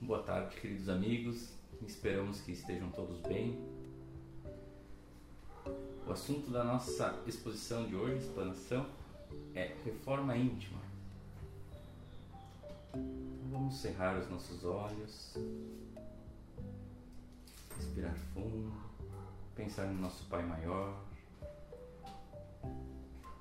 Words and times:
Boa 0.00 0.22
tarde, 0.22 0.54
queridos 0.60 0.88
amigos. 0.88 1.48
Esperamos 1.84 2.40
que 2.40 2.52
estejam 2.52 2.88
todos 2.92 3.20
bem. 3.22 3.58
O 6.06 6.12
assunto 6.12 6.52
da 6.52 6.62
nossa 6.62 7.20
exposição 7.26 7.84
de 7.84 7.96
hoje, 7.96 8.24
explanação, 8.24 8.86
é 9.56 9.74
reforma 9.84 10.36
íntima. 10.36 10.78
Então 12.94 13.50
vamos 13.50 13.74
cerrar 13.74 14.16
os 14.16 14.30
nossos 14.30 14.64
olhos, 14.64 15.36
respirar 17.76 18.14
fundo, 18.32 18.72
pensar 19.56 19.88
no 19.88 20.00
nosso 20.00 20.24
Pai 20.26 20.46
Maior. 20.46 20.96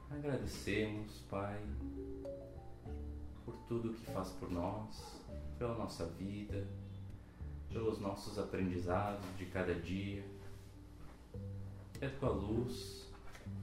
Agradecemos, 0.10 1.22
Pai, 1.30 1.62
por 3.46 3.56
tudo 3.68 3.94
que 3.94 4.12
faz 4.12 4.32
por 4.32 4.50
nós, 4.50 5.22
pela 5.58 5.76
nossa 5.76 6.06
vida, 6.06 6.68
pelos 7.70 8.00
nossos 8.00 8.38
aprendizados 8.38 9.26
de 9.38 9.46
cada 9.46 9.74
dia. 9.76 10.24
Que 11.94 12.06
a 12.06 12.10
tua 12.10 12.30
luz 12.30 13.08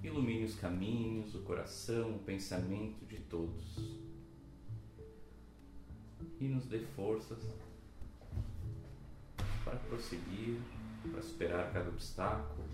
ilumine 0.02 0.44
os 0.44 0.56
caminhos, 0.56 1.34
o 1.34 1.42
coração, 1.42 2.16
o 2.16 2.18
pensamento 2.18 3.04
de 3.06 3.18
todos 3.20 4.04
e 6.40 6.48
nos 6.48 6.66
dê 6.66 6.80
forças 6.80 7.42
para 9.64 9.76
prosseguir, 9.76 10.60
para 11.10 11.22
superar 11.22 11.72
cada 11.72 11.88
obstáculo 11.88 12.68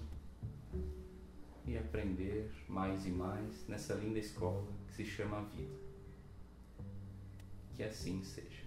e 1.66 1.76
aprender 1.76 2.50
mais 2.68 3.06
e 3.06 3.10
mais 3.10 3.66
nessa 3.68 3.94
linda 3.94 4.18
escola 4.18 4.66
que 4.88 4.94
se 4.94 5.04
chama 5.04 5.42
vida. 5.42 5.78
Que 7.76 7.84
assim 7.84 8.22
seja. 8.24 8.59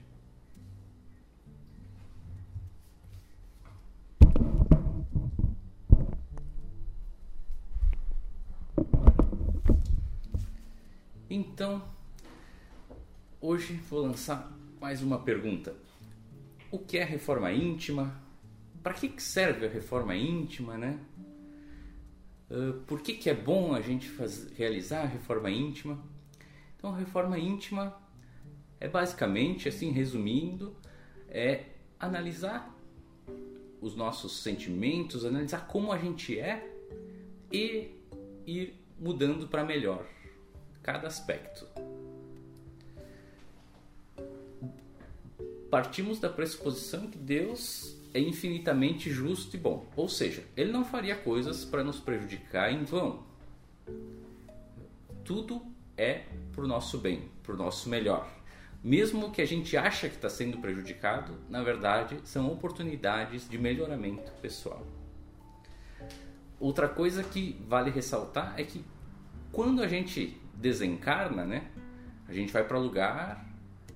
Então, 11.36 11.84
hoje 13.42 13.73
vou 13.89 14.03
lançar 14.03 14.56
mais 14.80 15.02
uma 15.02 15.17
pergunta. 15.17 15.76
O 16.70 16.78
que 16.78 16.95
é 16.95 17.03
reforma 17.03 17.52
íntima? 17.52 18.22
Para 18.84 18.94
que 18.94 19.20
serve 19.20 19.66
a 19.66 19.70
reforma 19.70 20.16
íntima, 20.16 20.78
né? 20.78 21.00
Uh, 22.52 22.73
por 22.86 23.02
que, 23.02 23.16
que 23.16 23.32
é 23.32 23.33
bom 23.33 23.73
a 23.73 23.82
gente 23.82 24.11
realizar 24.55 25.02
a 25.02 25.05
reforma 25.08 25.49
íntima? 25.49 25.99
Então, 26.77 26.93
a 26.93 26.98
reforma 26.99 27.39
íntima 27.39 27.99
é 28.80 28.88
basicamente, 28.88 29.67
assim, 29.67 29.89
resumindo, 29.89 30.76
é 31.30 31.64
analisar 31.99 32.72
os 33.82 33.95
nossos 33.95 34.43
sentimentos, 34.43 35.26
analisar 35.26 35.66
como 35.66 35.92
a 35.92 35.98
gente 35.98 36.39
é 36.39 36.64
e 37.52 37.89
ir 38.45 38.80
mudando 38.99 39.48
para 39.48 39.64
melhor 39.64 40.05
cada 40.83 41.08
aspecto. 41.08 41.66
Partimos 45.71 46.20
da 46.20 46.30
pressuposição 46.30 47.08
que 47.08 47.17
Deus 47.17 47.98
é 48.14 48.20
infinitamente 48.20 49.10
justo 49.10 49.55
e 49.55 49.60
bom, 49.60 49.88
ou 49.95 50.08
seja, 50.08 50.43
Ele 50.55 50.72
não 50.72 50.86
faria 50.86 51.16
coisas 51.16 51.66
para 51.66 51.83
nos 51.83 51.99
prejudicar 51.99 52.72
em 52.72 52.83
vão. 52.83 53.23
Tudo 55.23 55.66
é 55.98 56.26
para 56.52 56.64
o 56.64 56.67
nosso 56.67 56.99
bem, 56.99 57.27
para 57.42 57.55
o 57.55 57.58
nosso 57.58 57.89
melhor. 57.89 58.30
Mesmo 58.83 59.32
que 59.32 59.42
a 59.42 59.48
gente 59.48 59.76
acha 59.77 60.10
que 60.10 60.16
está 60.16 60.30
sendo 60.30 60.58
prejudicado, 60.58 61.39
na 61.49 61.64
verdade 61.64 62.20
são 62.26 62.52
oportunidades 62.52 63.49
de 63.49 63.58
melhoramento 63.58 64.32
pessoal. 64.42 64.86
Outra 66.60 66.88
coisa 66.88 67.23
que 67.23 67.58
vale 67.67 67.89
ressaltar 67.89 68.54
é 68.58 68.64
que 68.64 68.83
quando 69.52 69.82
a 69.82 69.88
gente 69.88 70.39
desencarna, 70.53 71.45
né, 71.45 71.71
a 72.27 72.33
gente 72.33 72.52
vai 72.52 72.64
para 72.64 72.77
lugar, 72.77 73.45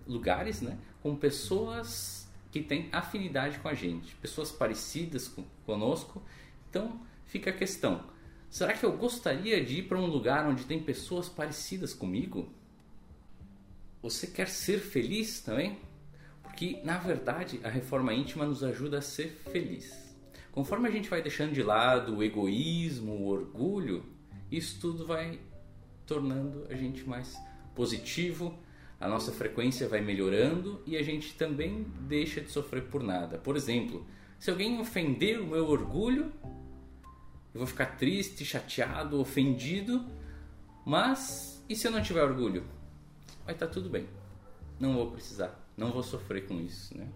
lugares, 0.05 0.61
né, 0.61 0.77
com 1.01 1.15
pessoas 1.15 2.27
que 2.51 2.61
têm 2.61 2.89
afinidade 2.91 3.59
com 3.59 3.67
a 3.67 3.73
gente, 3.73 4.15
pessoas 4.15 4.51
parecidas 4.51 5.27
com, 5.27 5.43
conosco. 5.65 6.21
Então 6.69 6.99
fica 7.25 7.49
a 7.49 7.53
questão: 7.53 8.03
será 8.49 8.73
que 8.73 8.85
eu 8.85 8.95
gostaria 8.97 9.63
de 9.63 9.79
ir 9.79 9.83
para 9.83 9.97
um 9.97 10.05
lugar 10.05 10.45
onde 10.47 10.65
tem 10.65 10.81
pessoas 10.81 11.29
parecidas 11.29 11.93
comigo? 11.93 12.51
Você 14.01 14.27
quer 14.27 14.47
ser 14.47 14.79
feliz 14.79 15.41
também? 15.41 15.79
Porque 16.43 16.79
na 16.83 16.97
verdade 16.97 17.59
a 17.63 17.69
reforma 17.69 18.13
íntima 18.13 18.45
nos 18.45 18.63
ajuda 18.63 18.99
a 18.99 19.01
ser 19.01 19.29
feliz. 19.51 20.07
Conforme 20.51 20.87
a 20.87 20.91
gente 20.91 21.09
vai 21.09 21.21
deixando 21.21 21.53
de 21.53 21.61
lado 21.61 22.17
o 22.17 22.23
egoísmo, 22.23 23.13
o 23.13 23.27
orgulho, 23.27 24.03
isso 24.51 24.79
tudo 24.79 25.05
vai 25.05 25.39
tornando 26.07 26.65
a 26.69 26.75
gente 26.75 27.07
mais 27.07 27.37
positivo, 27.75 28.57
a 28.99 29.07
nossa 29.07 29.31
frequência 29.31 29.87
vai 29.87 30.01
melhorando 30.01 30.81
e 30.85 30.97
a 30.97 31.03
gente 31.03 31.35
também 31.35 31.85
deixa 32.01 32.41
de 32.41 32.49
sofrer 32.49 32.85
por 32.85 33.03
nada. 33.03 33.37
Por 33.37 33.55
exemplo, 33.55 34.03
se 34.39 34.49
alguém 34.49 34.79
ofender 34.79 35.39
o 35.39 35.45
meu 35.45 35.67
orgulho, 35.67 36.31
eu 37.53 37.59
vou 37.59 37.67
ficar 37.67 37.97
triste, 37.97 38.43
chateado, 38.43 39.19
ofendido, 39.19 40.03
mas 40.85 41.63
e 41.69 41.75
se 41.75 41.85
eu 41.87 41.91
não 41.91 42.01
tiver 42.01 42.23
orgulho? 42.23 42.63
Vai 43.45 43.53
estar 43.53 43.67
tudo 43.67 43.89
bem. 43.89 44.07
Não 44.79 44.93
vou 44.93 45.11
precisar, 45.11 45.59
não 45.75 45.91
vou 45.91 46.01
sofrer 46.01 46.47
com 46.47 46.59
isso, 46.61 46.97
né? 46.97 47.07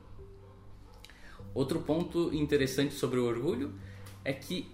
Outro 1.53 1.80
ponto 1.81 2.34
interessante 2.34 2.94
sobre 2.94 3.19
o 3.19 3.25
orgulho 3.25 3.74
é 4.24 4.31
que 4.31 4.72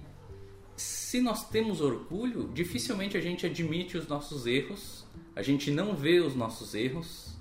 se 0.77 1.19
nós 1.19 1.49
temos 1.49 1.81
orgulho, 1.81 2.49
dificilmente 2.53 3.17
a 3.17 3.19
gente 3.19 3.47
admite 3.47 3.97
os 3.97 4.07
nossos 4.07 4.45
erros, 4.45 5.05
a 5.35 5.41
gente 5.41 5.71
não 5.71 5.95
vê 5.95 6.19
os 6.19 6.35
nossos 6.35 6.75
erros. 6.75 7.35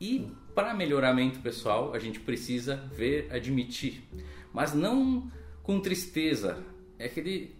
E 0.00 0.32
para 0.54 0.72
melhoramento 0.72 1.40
pessoal 1.40 1.92
a 1.92 1.98
gente 1.98 2.18
precisa 2.20 2.76
ver, 2.94 3.28
admitir, 3.30 4.02
mas 4.52 4.72
não 4.72 5.30
com 5.62 5.78
tristeza, 5.78 6.64
é 6.98 7.04
aquele 7.04 7.54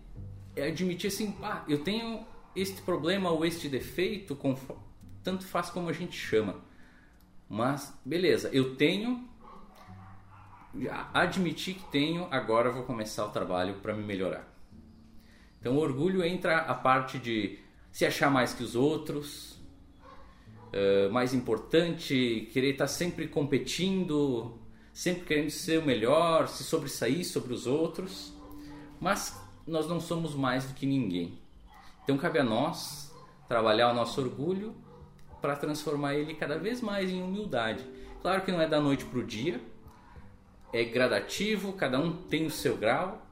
é 0.56 0.68
admitir 0.68 1.08
assim, 1.08 1.36
ah, 1.42 1.64
eu 1.68 1.84
tenho 1.84 2.26
este 2.56 2.80
problema 2.80 3.30
ou 3.30 3.44
este 3.44 3.68
defeito, 3.68 4.36
tanto 5.22 5.46
faz 5.46 5.68
como 5.68 5.90
a 5.90 5.92
gente 5.92 6.16
chama, 6.16 6.56
mas 7.48 7.94
beleza, 8.04 8.48
eu 8.54 8.74
tenho 8.74 9.28
admitir 11.12 11.74
que 11.74 11.84
tenho, 11.90 12.26
agora 12.30 12.70
vou 12.70 12.84
começar 12.84 13.26
o 13.26 13.30
trabalho 13.30 13.74
para 13.80 13.94
me 13.94 14.02
melhorar. 14.02 14.57
Então, 15.60 15.76
o 15.76 15.80
orgulho 15.80 16.24
entra 16.24 16.58
a 16.58 16.74
parte 16.74 17.18
de 17.18 17.58
se 17.90 18.06
achar 18.06 18.30
mais 18.30 18.52
que 18.52 18.62
os 18.62 18.76
outros, 18.76 19.58
mais 21.10 21.34
importante, 21.34 22.48
querer 22.52 22.72
estar 22.72 22.86
sempre 22.86 23.26
competindo, 23.26 24.58
sempre 24.92 25.24
querendo 25.24 25.50
ser 25.50 25.78
o 25.80 25.86
melhor, 25.86 26.48
se 26.48 26.62
sobressair 26.62 27.24
sobre 27.24 27.52
os 27.52 27.66
outros. 27.66 28.32
Mas 29.00 29.40
nós 29.66 29.88
não 29.88 30.00
somos 30.00 30.34
mais 30.34 30.64
do 30.64 30.74
que 30.74 30.86
ninguém. 30.86 31.38
Então, 32.04 32.16
cabe 32.16 32.38
a 32.38 32.44
nós 32.44 33.14
trabalhar 33.48 33.90
o 33.90 33.94
nosso 33.94 34.20
orgulho 34.20 34.74
para 35.40 35.56
transformar 35.56 36.14
ele 36.14 36.34
cada 36.34 36.58
vez 36.58 36.80
mais 36.80 37.10
em 37.10 37.22
humildade. 37.22 37.84
Claro 38.20 38.42
que 38.42 38.50
não 38.50 38.60
é 38.60 38.66
da 38.66 38.80
noite 38.80 39.04
para 39.04 39.20
o 39.20 39.24
dia, 39.24 39.60
é 40.72 40.84
gradativo, 40.84 41.72
cada 41.72 41.98
um 42.00 42.12
tem 42.12 42.44
o 42.46 42.50
seu 42.50 42.76
grau, 42.76 43.24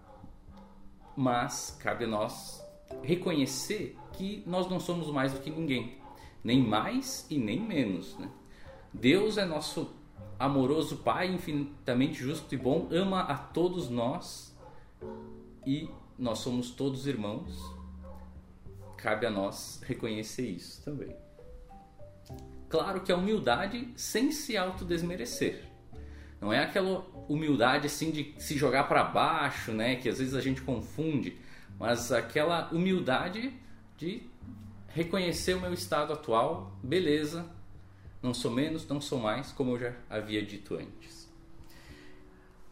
mas 1.17 1.77
cabe 1.81 2.05
a 2.05 2.09
nós 2.09 2.65
reconhecer 3.03 3.97
que 4.13 4.43
nós 4.47 4.69
não 4.69 4.79
somos 4.79 5.11
mais 5.11 5.33
do 5.33 5.41
que 5.41 5.51
ninguém, 5.51 5.99
nem 6.43 6.63
mais 6.63 7.27
e 7.31 7.39
nem 7.39 7.61
menos. 7.61 8.17
Né? 8.19 8.31
Deus 8.93 9.39
é 9.39 9.45
nosso 9.45 9.95
amoroso 10.39 10.99
Pai, 10.99 11.29
infinitamente 11.29 12.15
justo 12.15 12.55
e 12.55 12.59
bom, 12.59 12.89
ama 12.91 13.23
a 13.23 13.37
todos 13.37 13.89
nós 13.89 14.55
e 15.67 15.89
nós 16.19 16.39
somos 16.39 16.71
todos 16.71 17.07
irmãos. 17.07 17.75
Cabe 18.97 19.27
a 19.27 19.31
nós 19.31 19.81
reconhecer 19.85 20.49
isso 20.49 20.83
também. 20.85 21.15
Claro 22.69 23.03
que 23.03 23.12
a 23.12 23.17
humildade 23.17 23.93
sem 23.97 24.33
se 24.33 24.57
autodesmerecer. 24.57 25.65
Não 26.41 26.53
é 26.53 26.62
aquela 26.62 27.06
humildade 27.29 27.87
assim 27.87 28.11
de 28.11 28.35
se 28.38 28.56
jogar 28.56 28.85
para 28.85 29.03
baixo, 29.03 29.73
né, 29.73 29.97
que 29.97 30.09
às 30.09 30.19
vezes 30.19 30.35
a 30.35 30.41
gente 30.41 30.62
confunde, 30.62 31.37
mas 31.79 32.12
aquela 32.12 32.69
humildade 32.73 33.53
de 33.97 34.23
reconhecer 34.88 35.55
o 35.55 35.61
meu 35.61 35.73
estado 35.73 36.12
atual, 36.12 36.79
beleza, 36.83 37.47
não 38.23 38.33
sou 38.33 38.50
menos, 38.50 38.87
não 38.87 39.00
sou 39.00 39.19
mais, 39.19 39.53
como 39.53 39.73
eu 39.73 39.79
já 39.79 39.93
havia 40.09 40.43
dito 40.44 40.75
antes. 40.75 41.29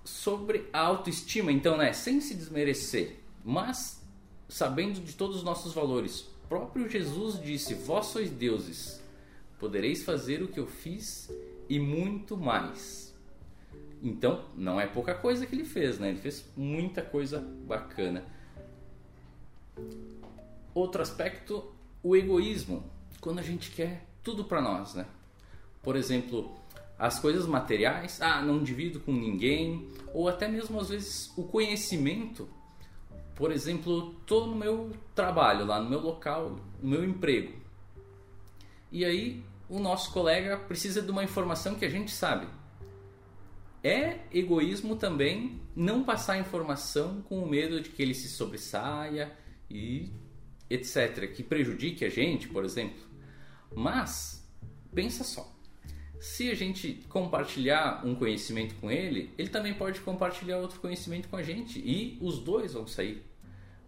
Sobre 0.04 0.68
a 0.72 0.80
autoestima, 0.80 1.52
então, 1.52 1.76
né, 1.76 1.92
sem 1.92 2.20
se 2.20 2.34
desmerecer, 2.34 3.20
mas 3.44 4.02
sabendo 4.48 5.00
de 5.00 5.14
todos 5.14 5.36
os 5.36 5.42
nossos 5.42 5.74
valores. 5.74 6.26
Próprio 6.48 6.88
Jesus 6.88 7.40
disse: 7.42 7.74
Vós 7.74 8.06
sois 8.06 8.30
deuses, 8.30 9.02
podereis 9.58 10.02
fazer 10.02 10.42
o 10.42 10.48
que 10.48 10.60
eu 10.60 10.66
fiz 10.66 11.30
e 11.68 11.78
muito 11.80 12.36
mais. 12.36 13.03
Então, 14.04 14.44
não 14.54 14.78
é 14.78 14.86
pouca 14.86 15.14
coisa 15.14 15.46
que 15.46 15.54
ele 15.54 15.64
fez, 15.64 15.98
né? 15.98 16.10
Ele 16.10 16.18
fez 16.18 16.44
muita 16.54 17.00
coisa 17.00 17.40
bacana. 17.40 18.22
Outro 20.74 21.00
aspecto, 21.00 21.72
o 22.02 22.14
egoísmo. 22.14 22.84
Quando 23.18 23.38
a 23.38 23.42
gente 23.42 23.70
quer 23.70 24.04
tudo 24.22 24.44
para 24.44 24.60
nós, 24.60 24.94
né? 24.94 25.06
Por 25.82 25.96
exemplo, 25.96 26.54
as 26.98 27.18
coisas 27.18 27.46
materiais, 27.46 28.20
ah, 28.20 28.42
não 28.42 28.62
divido 28.62 29.00
com 29.00 29.10
ninguém, 29.10 29.88
ou 30.12 30.28
até 30.28 30.46
mesmo 30.46 30.78
às 30.78 30.90
vezes 30.90 31.32
o 31.34 31.44
conhecimento. 31.44 32.46
Por 33.34 33.50
exemplo, 33.50 34.14
estou 34.20 34.46
no 34.46 34.54
meu 34.54 34.90
trabalho, 35.14 35.64
lá 35.64 35.80
no 35.80 35.88
meu 35.88 36.00
local, 36.00 36.60
no 36.82 36.90
meu 36.90 37.02
emprego. 37.02 37.54
E 38.92 39.02
aí 39.02 39.42
o 39.66 39.80
nosso 39.80 40.12
colega 40.12 40.58
precisa 40.58 41.00
de 41.00 41.10
uma 41.10 41.24
informação 41.24 41.74
que 41.74 41.86
a 41.86 41.90
gente 41.90 42.10
sabe. 42.10 42.46
É 43.84 44.20
egoísmo 44.32 44.96
também 44.96 45.60
não 45.76 46.02
passar 46.02 46.38
informação 46.38 47.20
com 47.22 47.38
o 47.38 47.48
medo 47.48 47.80
de 47.80 47.90
que 47.90 48.02
ele 48.02 48.14
se 48.14 48.28
sobressaia 48.28 49.30
e 49.70 50.10
etc, 50.70 51.30
que 51.30 51.42
prejudique 51.42 52.04
a 52.04 52.08
gente, 52.08 52.48
por 52.48 52.64
exemplo. 52.64 53.04
Mas 53.76 54.42
pensa 54.92 55.22
só 55.22 55.54
se 56.24 56.50
a 56.50 56.54
gente 56.54 57.04
compartilhar 57.10 58.00
um 58.02 58.14
conhecimento 58.14 58.74
com 58.76 58.90
ele, 58.90 59.30
ele 59.36 59.50
também 59.50 59.74
pode 59.74 60.00
compartilhar 60.00 60.56
outro 60.56 60.80
conhecimento 60.80 61.28
com 61.28 61.36
a 61.36 61.42
gente 61.42 61.78
e 61.78 62.16
os 62.18 62.38
dois 62.38 62.72
vão 62.72 62.86
sair 62.86 63.22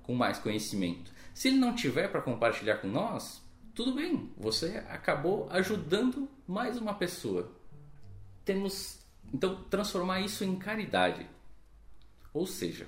com 0.02 0.14
mais 0.14 0.38
conhecimento. 0.38 1.10
Se 1.32 1.49
ele 1.49 1.56
não 1.56 1.75
tiver 1.75 2.08
para 2.08 2.20
compartilhar 2.20 2.76
com 2.76 2.88
nós, 2.88 3.42
tudo 3.75 3.94
bem, 3.94 4.31
você 4.37 4.84
acabou 4.90 5.49
ajudando 5.50 6.28
mais 6.46 6.76
uma 6.76 6.92
pessoa. 6.92 7.50
Temos 8.44 8.99
então 9.32 9.62
transformar 9.64 10.20
isso 10.20 10.44
em 10.44 10.56
caridade. 10.56 11.26
Ou 12.32 12.46
seja, 12.46 12.87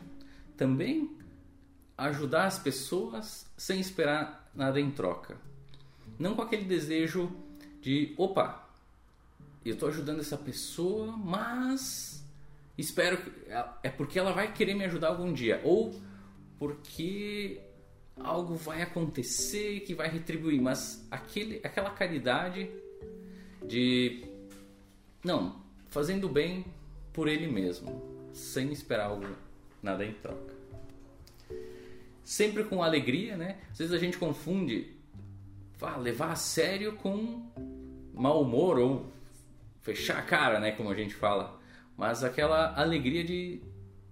também 0.57 1.17
ajudar 1.97 2.47
as 2.47 2.59
pessoas 2.59 3.51
sem 3.57 3.81
esperar 3.81 4.51
nada 4.55 4.81
em 4.81 4.91
troca. 4.91 5.37
Não 6.19 6.35
com 6.35 6.43
aquele 6.43 6.65
desejo 6.65 7.31
de, 7.81 8.15
opa, 8.17 8.69
eu 9.65 9.75
estou 9.75 9.89
ajudando 9.89 10.21
essa 10.21 10.37
pessoa, 10.37 11.17
mas 11.17 12.25
espero 12.77 13.19
que 13.19 13.33
é 13.83 13.91
porque 13.91 14.19
ela 14.19 14.33
vai 14.33 14.53
querer 14.53 14.75
me 14.75 14.85
ajudar 14.85 15.09
algum 15.09 15.33
dia 15.33 15.61
ou 15.65 15.95
porque 16.59 17.61
algo 18.17 18.55
vai 18.57 18.83
acontecer 18.83 19.81
que 19.81 19.95
vai 19.95 20.09
retribuir, 20.09 20.61
mas 20.61 21.07
aquele, 21.11 21.61
aquela 21.65 21.91
caridade 21.91 22.71
de 23.67 24.25
não 25.25 25.68
fazendo 25.89 26.29
bem 26.29 26.65
por 27.13 27.29
ele 27.29 27.47
mesmo, 27.47 28.03
sem 28.33 28.73
esperar 28.73 29.07
algo 29.07 29.27
nada 29.83 30.05
em 30.05 30.13
troca. 30.13 30.55
Sempre 32.23 32.65
com 32.65 32.83
alegria, 32.83 33.37
né? 33.37 33.59
Às 33.73 33.79
vezes 33.79 33.93
a 33.93 33.99
gente 33.99 34.19
confunde 34.19 34.95
ah, 35.81 35.97
levar 35.97 36.33
a 36.33 36.37
sério 36.37 36.97
com 36.97 37.43
mau 38.13 38.43
humor 38.43 38.79
ou 38.79 39.13
fechar 39.81 40.19
a 40.19 40.23
cara, 40.23 40.61
né, 40.61 40.73
como 40.73 40.91
a 40.91 40.95
gente 40.95 41.15
fala, 41.15 41.59
mas 41.97 42.23
aquela 42.23 42.79
alegria 42.79 43.25
de 43.25 43.63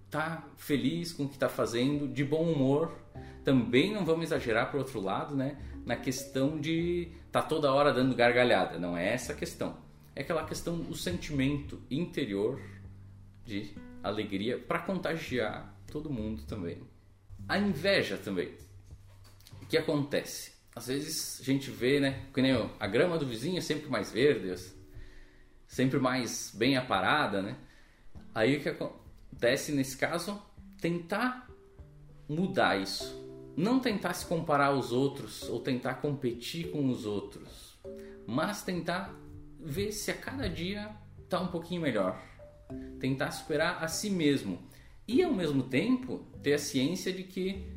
estar 0.05 0.41
tá 0.41 0.47
feliz 0.57 1.11
com 1.11 1.23
o 1.23 1.27
que 1.27 1.35
está 1.35 1.49
fazendo, 1.49 2.07
de 2.07 2.23
bom 2.23 2.43
humor. 2.43 2.97
Também 3.43 3.93
não 3.93 4.03
vamos 4.03 4.25
exagerar 4.25 4.69
para 4.69 4.79
outro 4.79 4.99
lado, 4.99 5.35
né, 5.35 5.57
na 5.85 5.95
questão 5.95 6.59
de 6.59 7.11
tá 7.31 7.41
toda 7.41 7.71
hora 7.71 7.93
dando 7.93 8.15
gargalhada. 8.15 8.79
Não 8.79 8.97
é 8.97 9.13
essa 9.13 9.33
a 9.33 9.35
questão. 9.35 9.77
É 10.17 10.21
aquela 10.21 10.43
questão 10.43 10.79
do 10.79 10.95
sentimento 10.95 11.79
interior 11.91 12.59
de 13.45 13.71
alegria 14.01 14.57
para 14.57 14.79
contagiar 14.79 15.79
todo 15.91 16.09
mundo 16.09 16.41
também. 16.47 16.81
A 17.47 17.59
inveja 17.59 18.17
também. 18.17 18.51
O 19.61 19.67
que 19.67 19.77
acontece? 19.77 20.53
Às 20.75 20.87
vezes 20.87 21.39
a 21.39 21.43
gente 21.43 21.69
vê, 21.69 21.99
né, 21.99 22.25
que 22.33 22.41
nem 22.41 22.51
a 22.79 22.87
grama 22.87 23.19
do 23.19 23.27
vizinho 23.27 23.59
é 23.59 23.61
sempre 23.61 23.91
mais 23.91 24.11
verde, 24.11 24.55
sempre 25.67 25.99
mais 25.99 26.51
bem 26.51 26.77
aparada, 26.77 27.43
né? 27.43 27.55
Aí 28.33 28.57
o 28.57 28.61
que 28.63 28.69
acontece 28.69 29.71
nesse 29.71 29.95
caso? 29.95 30.41
Tentar 30.81 31.47
mudar 32.27 32.81
isso. 32.81 33.23
Não 33.55 33.79
tentar 33.79 34.15
se 34.15 34.25
comparar 34.25 34.69
aos 34.69 34.91
outros 34.91 35.43
ou 35.43 35.59
tentar 35.59 36.01
competir 36.01 36.71
com 36.71 36.89
os 36.89 37.05
outros, 37.05 37.77
mas 38.25 38.63
tentar 38.63 39.26
ver 39.67 39.91
se 39.91 40.09
a 40.09 40.13
cada 40.13 40.49
dia 40.49 40.89
está 41.21 41.41
um 41.41 41.47
pouquinho 41.47 41.81
melhor. 41.81 42.17
Tentar 42.99 43.31
superar 43.31 43.83
a 43.83 43.87
si 43.89 44.09
mesmo 44.09 44.59
e 45.05 45.21
ao 45.21 45.33
mesmo 45.33 45.63
tempo 45.63 46.25
ter 46.41 46.53
a 46.53 46.59
ciência 46.59 47.11
de 47.11 47.23
que 47.23 47.75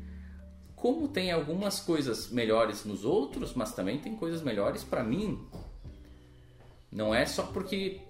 como 0.73 1.07
tem 1.07 1.31
algumas 1.31 1.79
coisas 1.79 2.31
melhores 2.31 2.85
nos 2.85 3.05
outros, 3.05 3.53
mas 3.53 3.75
também 3.75 3.99
tem 3.99 4.15
coisas 4.15 4.41
melhores 4.41 4.83
para 4.83 5.03
mim, 5.03 5.39
não 6.91 7.13
é 7.13 7.25
só 7.25 7.43
porque 7.43 8.01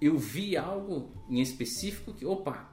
eu 0.00 0.18
vi 0.18 0.56
algo 0.56 1.10
em 1.30 1.40
específico 1.40 2.12
que, 2.12 2.26
opa, 2.26 2.68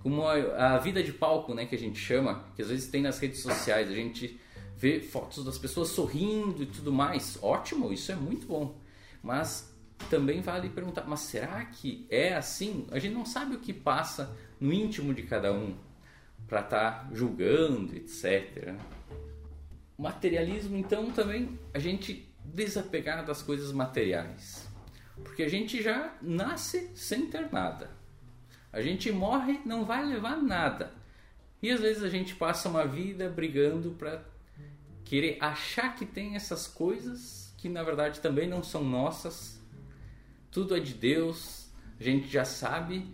como 0.00 0.22
a, 0.26 0.74
a, 0.74 0.78
vida 0.78 1.02
de 1.02 1.12
palco, 1.12 1.54
né, 1.54 1.66
que 1.66 1.74
a 1.74 1.78
gente 1.78 1.98
chama, 1.98 2.44
que 2.54 2.62
às 2.62 2.68
vezes 2.68 2.88
tem 2.88 3.02
nas 3.02 3.18
redes 3.18 3.40
sociais, 3.40 3.88
a 3.90 3.94
gente 3.94 4.38
vê 4.76 5.00
fotos 5.00 5.44
das 5.44 5.58
pessoas 5.58 5.88
sorrindo 5.88 6.62
e 6.62 6.66
tudo 6.66 6.92
mais. 6.92 7.38
Ótimo, 7.42 7.92
isso 7.92 8.12
é 8.12 8.14
muito 8.14 8.46
bom. 8.46 8.81
Mas 9.22 9.72
também 10.10 10.40
vale 10.40 10.68
perguntar, 10.68 11.04
mas 11.06 11.20
será 11.20 11.64
que 11.64 12.06
é 12.10 12.34
assim? 12.34 12.86
A 12.90 12.98
gente 12.98 13.14
não 13.14 13.24
sabe 13.24 13.54
o 13.54 13.60
que 13.60 13.72
passa 13.72 14.36
no 14.60 14.72
íntimo 14.72 15.14
de 15.14 15.22
cada 15.22 15.52
um 15.52 15.76
para 16.46 16.60
estar 16.60 16.90
tá 16.90 17.08
julgando, 17.12 17.94
etc. 17.94 18.74
Materialismo, 19.96 20.76
então, 20.76 21.10
também 21.10 21.58
a 21.72 21.78
gente 21.78 22.28
desapegar 22.44 23.24
das 23.24 23.42
coisas 23.42 23.72
materiais. 23.72 24.68
Porque 25.22 25.42
a 25.42 25.48
gente 25.48 25.82
já 25.82 26.14
nasce 26.20 26.90
sem 26.94 27.26
ter 27.26 27.50
nada. 27.52 27.90
A 28.72 28.80
gente 28.80 29.12
morre, 29.12 29.60
não 29.64 29.84
vai 29.84 30.04
levar 30.04 30.36
nada. 30.36 30.92
E 31.62 31.70
às 31.70 31.80
vezes 31.80 32.02
a 32.02 32.08
gente 32.08 32.34
passa 32.34 32.68
uma 32.68 32.86
vida 32.86 33.28
brigando 33.28 33.92
para 33.92 34.24
querer 35.04 35.36
achar 35.40 35.94
que 35.94 36.04
tem 36.04 36.34
essas 36.34 36.66
coisas 36.66 37.41
que 37.62 37.68
na 37.68 37.84
verdade 37.84 38.18
também 38.18 38.48
não 38.48 38.60
são 38.60 38.82
nossas. 38.82 39.56
Tudo 40.50 40.76
é 40.76 40.80
de 40.80 40.92
Deus. 40.92 41.70
A 41.98 42.02
gente 42.02 42.26
já 42.26 42.44
sabe 42.44 43.06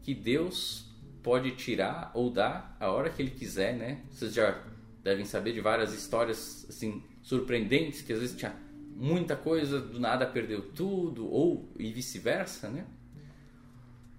que 0.00 0.14
Deus 0.14 0.86
pode 1.24 1.50
tirar 1.56 2.12
ou 2.14 2.30
dar 2.30 2.76
a 2.78 2.88
hora 2.88 3.10
que 3.10 3.20
ele 3.20 3.32
quiser, 3.32 3.74
né? 3.74 4.04
Vocês 4.08 4.32
já 4.32 4.62
devem 5.02 5.24
saber 5.24 5.52
de 5.52 5.60
várias 5.60 5.92
histórias 5.92 6.64
assim 6.68 7.02
surpreendentes 7.20 8.00
que 8.00 8.12
às 8.12 8.20
vezes 8.20 8.36
tinha 8.36 8.54
muita 8.94 9.34
coisa, 9.34 9.80
do 9.80 9.98
nada 9.98 10.24
perdeu 10.24 10.62
tudo, 10.70 11.28
ou 11.28 11.68
e 11.76 11.90
vice-versa, 11.90 12.70
né? 12.70 12.86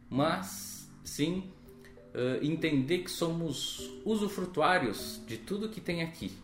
Mas, 0.09 0.91
sim, 1.05 1.49
uh, 2.13 2.45
entender 2.45 2.99
que 2.99 3.09
somos 3.09 3.89
usufrutuários 4.03 5.21
de 5.25 5.37
tudo 5.37 5.69
que 5.69 5.79
tem 5.79 6.03
aqui. 6.03 6.37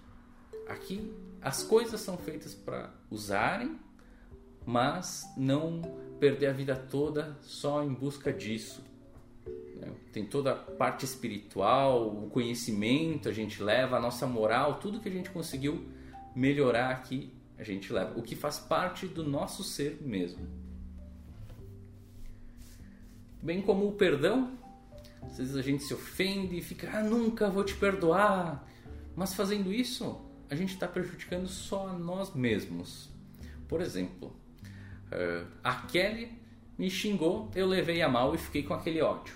Aqui 0.70 1.12
as 1.44 1.64
coisas 1.64 2.00
são 2.02 2.18
feitas 2.18 2.54
para 2.54 2.90
usarem, 3.12 3.78
mas 4.66 5.26
não 5.36 5.82
perder 6.20 6.48
a 6.48 6.54
vida 6.54 6.76
toda 6.76 7.38
só 7.42 7.84
em 7.84 7.94
busca 7.94 8.32
disso. 8.32 8.82
Né? 9.76 9.92
Tem 10.12 10.26
toda 10.26 10.52
a 10.52 10.56
parte 10.56 11.04
espiritual, 11.04 12.08
o 12.08 12.30
conhecimento, 12.30 13.28
a 13.28 13.32
gente 13.34 13.62
leva, 13.62 13.98
a 13.98 14.00
nossa 14.00 14.26
moral, 14.26 14.80
tudo 14.80 15.00
que 15.00 15.10
a 15.10 15.12
gente 15.12 15.30
conseguiu 15.30 15.86
melhorar 16.36 16.90
aqui 16.92 17.32
a 17.58 17.64
gente 17.64 17.94
leva, 17.94 18.18
o 18.20 18.22
que 18.22 18.36
faz 18.36 18.60
parte 18.60 19.08
do 19.08 19.24
nosso 19.24 19.64
ser 19.64 20.00
mesmo. 20.02 20.46
Bem 23.42 23.62
como 23.62 23.88
o 23.88 23.94
perdão, 23.94 24.58
às 25.22 25.38
vezes 25.38 25.56
a 25.56 25.62
gente 25.62 25.84
se 25.84 25.94
ofende 25.94 26.58
e 26.58 26.62
fica, 26.62 26.90
ah, 26.98 27.04
nunca 27.04 27.50
vou 27.50 27.64
te 27.64 27.76
perdoar. 27.76 28.68
Mas 29.16 29.34
fazendo 29.34 29.72
isso, 29.72 30.20
a 30.50 30.56
gente 30.56 30.74
está 30.74 30.88
prejudicando 30.88 31.48
só 31.48 31.88
a 31.88 31.94
nós 31.94 32.34
mesmos. 32.34 33.10
Por 33.68 33.82
exemplo, 33.82 34.36
eh, 35.12 35.46
a 35.64 35.74
Kelly 35.88 36.32
me 36.78 36.90
xingou, 36.90 37.52
eu 37.56 37.68
levei 37.68 38.02
a 38.02 38.10
mal 38.10 38.34
e 38.34 38.38
fiquei 38.38 38.64
com 38.64 38.74
aquele 38.74 39.02
ódio. 39.02 39.36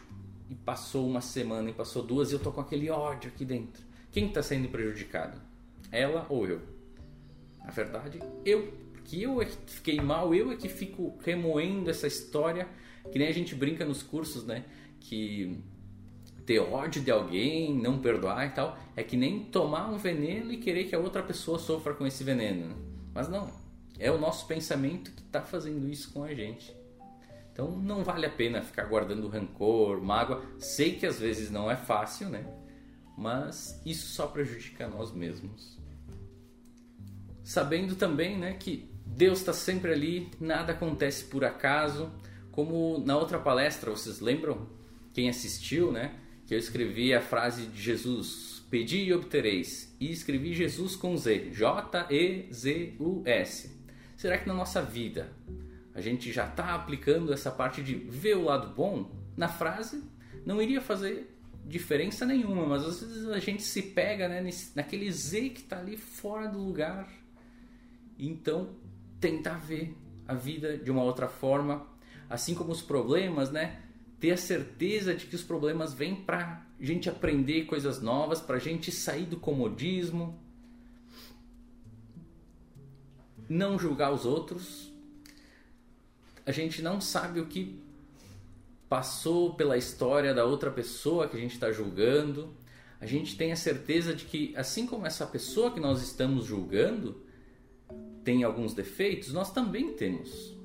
E 0.49 0.55
passou 0.55 1.07
uma 1.07 1.21
semana, 1.21 1.69
e 1.69 1.73
passou 1.73 2.03
duas, 2.03 2.31
e 2.31 2.35
eu 2.35 2.39
tô 2.39 2.51
com 2.51 2.61
aquele 2.61 2.89
ódio 2.89 3.29
aqui 3.29 3.43
dentro. 3.43 3.83
Quem 4.11 4.27
está 4.27 4.41
sendo 4.41 4.69
prejudicado? 4.69 5.39
Ela 5.91 6.25
ou 6.29 6.47
eu? 6.47 6.61
Na 7.63 7.71
verdade, 7.71 8.19
eu. 8.45 8.73
Porque 8.93 9.17
eu 9.17 9.41
é 9.41 9.45
que 9.45 9.55
fiquei 9.67 10.01
mal, 10.01 10.33
eu 10.33 10.51
é 10.51 10.55
que 10.55 10.67
fico 10.67 11.17
remoendo 11.23 11.89
essa 11.89 12.07
história, 12.07 12.67
que 13.11 13.17
nem 13.17 13.27
a 13.27 13.33
gente 13.33 13.55
brinca 13.55 13.85
nos 13.85 14.03
cursos, 14.03 14.45
né? 14.45 14.65
Que 14.99 15.61
ter 16.47 16.59
ódio 16.59 17.03
de 17.03 17.11
alguém, 17.11 17.75
não 17.75 17.99
perdoar 17.99 18.47
e 18.47 18.51
tal, 18.51 18.77
é 18.95 19.03
que 19.03 19.17
nem 19.17 19.43
tomar 19.43 19.89
um 19.89 19.97
veneno 19.97 20.53
e 20.53 20.57
querer 20.57 20.85
que 20.85 20.95
a 20.95 20.99
outra 20.99 21.21
pessoa 21.21 21.59
sofra 21.59 21.93
com 21.93 22.07
esse 22.07 22.23
veneno. 22.23 22.69
Né? 22.69 22.75
Mas 23.13 23.27
não, 23.27 23.51
é 23.99 24.09
o 24.09 24.17
nosso 24.17 24.47
pensamento 24.47 25.11
que 25.11 25.21
está 25.21 25.41
fazendo 25.41 25.89
isso 25.89 26.13
com 26.13 26.23
a 26.23 26.33
gente. 26.33 26.73
Então 27.51 27.71
não 27.71 28.01
vale 28.01 28.25
a 28.25 28.29
pena 28.29 28.61
ficar 28.61 28.85
guardando 28.85 29.27
rancor, 29.27 30.01
mágoa. 30.01 30.41
Sei 30.57 30.95
que 30.95 31.05
às 31.05 31.19
vezes 31.19 31.51
não 31.51 31.69
é 31.69 31.75
fácil, 31.75 32.29
né? 32.29 32.45
Mas 33.17 33.81
isso 33.85 34.07
só 34.07 34.27
prejudica 34.27 34.87
nós 34.87 35.11
mesmos. 35.11 35.77
Sabendo 37.43 37.95
também, 37.95 38.37
né, 38.37 38.53
que 38.53 38.89
Deus 39.05 39.39
está 39.39 39.51
sempre 39.51 39.91
ali, 39.91 40.31
nada 40.39 40.71
acontece 40.71 41.25
por 41.25 41.43
acaso. 41.43 42.09
Como 42.51 42.99
na 42.99 43.17
outra 43.17 43.37
palestra, 43.37 43.91
vocês 43.91 44.21
lembram? 44.21 44.69
Quem 45.11 45.27
assistiu, 45.27 45.91
né? 45.91 46.15
Que 46.47 46.55
eu 46.55 46.59
escrevi 46.59 47.13
a 47.13 47.21
frase 47.21 47.67
de 47.67 47.79
Jesus: 47.79 48.65
Pedi 48.69 49.03
e 49.03 49.13
obtereis. 49.13 49.95
E 49.99 50.11
escrevi 50.11 50.53
Jesus 50.53 50.95
com 50.95 51.15
Z, 51.17 51.51
J-E-Z-U-S. 51.51 52.57
Será 54.15 54.37
que 54.37 54.47
na 54.47 54.53
nossa 54.53 54.81
vida 54.81 55.31
a 55.93 55.99
gente 56.01 56.31
já 56.31 56.47
está 56.47 56.73
aplicando 56.73 57.33
essa 57.33 57.51
parte 57.51 57.83
de 57.83 57.95
ver 57.95 58.37
o 58.37 58.45
lado 58.45 58.73
bom 58.73 59.11
na 59.35 59.49
frase? 59.49 60.03
Não 60.45 60.61
iria 60.61 60.79
fazer 60.81 61.37
diferença 61.65 62.25
nenhuma, 62.25 62.65
mas 62.65 62.83
às 62.83 63.01
vezes 63.01 63.27
a 63.27 63.39
gente 63.39 63.61
se 63.61 63.81
pega 63.81 64.29
né, 64.29 64.49
naquele 64.73 65.11
Z 65.11 65.49
que 65.49 65.59
está 65.61 65.79
ali 65.79 65.97
fora 65.97 66.47
do 66.47 66.59
lugar. 66.59 67.09
Então, 68.17 68.69
tentar 69.19 69.57
ver 69.57 69.93
a 70.25 70.33
vida 70.33 70.77
de 70.77 70.89
uma 70.89 71.03
outra 71.03 71.27
forma, 71.27 71.85
assim 72.29 72.55
como 72.55 72.71
os 72.71 72.81
problemas, 72.81 73.51
né? 73.51 73.81
Ter 74.19 74.31
a 74.31 74.37
certeza 74.37 75.13
de 75.13 75.25
que 75.25 75.35
os 75.35 75.43
problemas 75.43 75.93
vêm 75.93 76.15
para 76.15 76.65
gente 76.79 77.09
aprender 77.09 77.65
coisas 77.65 78.01
novas, 78.01 78.41
para 78.41 78.57
gente 78.57 78.91
sair 78.91 79.25
do 79.25 79.37
comodismo, 79.37 80.39
não 83.49 83.77
julgar 83.77 84.11
os 84.11 84.25
outros. 84.25 84.91
A 86.45 86.51
gente 86.51 86.81
não 86.81 86.99
sabe 86.99 87.39
o 87.39 87.45
que 87.45 87.81
passou 88.89 89.53
pela 89.53 89.77
história 89.77 90.33
da 90.33 90.45
outra 90.45 90.71
pessoa 90.71 91.27
que 91.27 91.37
a 91.37 91.39
gente 91.39 91.53
está 91.53 91.71
julgando. 91.71 92.53
A 92.99 93.05
gente 93.05 93.37
tem 93.37 93.51
a 93.51 93.55
certeza 93.55 94.13
de 94.13 94.25
que, 94.25 94.55
assim 94.55 94.87
como 94.87 95.05
essa 95.05 95.25
pessoa 95.25 95.71
que 95.71 95.79
nós 95.79 96.01
estamos 96.01 96.45
julgando 96.45 97.23
tem 98.23 98.43
alguns 98.43 98.73
defeitos, 98.73 99.31
nós 99.31 99.51
também 99.51 99.93
temos. 99.93 100.56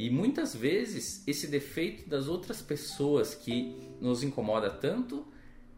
E 0.00 0.08
muitas 0.08 0.56
vezes 0.56 1.22
esse 1.26 1.46
defeito 1.46 2.08
das 2.08 2.26
outras 2.26 2.62
pessoas 2.62 3.34
que 3.34 3.76
nos 4.00 4.22
incomoda 4.22 4.70
tanto 4.70 5.30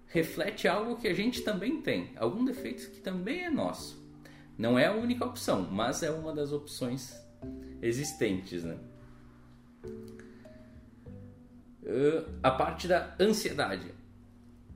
reflete 0.07 0.69
algo 0.69 0.95
que 0.95 1.09
a 1.09 1.12
gente 1.12 1.41
também 1.41 1.83
tem, 1.83 2.12
algum 2.17 2.45
defeito 2.45 2.88
que 2.93 3.00
também 3.00 3.43
é 3.43 3.50
nosso. 3.50 4.00
Não 4.57 4.79
é 4.79 4.87
a 4.87 4.93
única 4.93 5.25
opção, 5.25 5.69
mas 5.69 6.05
é 6.05 6.11
uma 6.12 6.33
das 6.33 6.52
opções 6.52 7.21
existentes, 7.83 8.62
né? 8.62 8.79
Uh, 11.83 12.31
a 12.45 12.52
parte 12.52 12.87
da 12.87 13.17
ansiedade. 13.19 13.93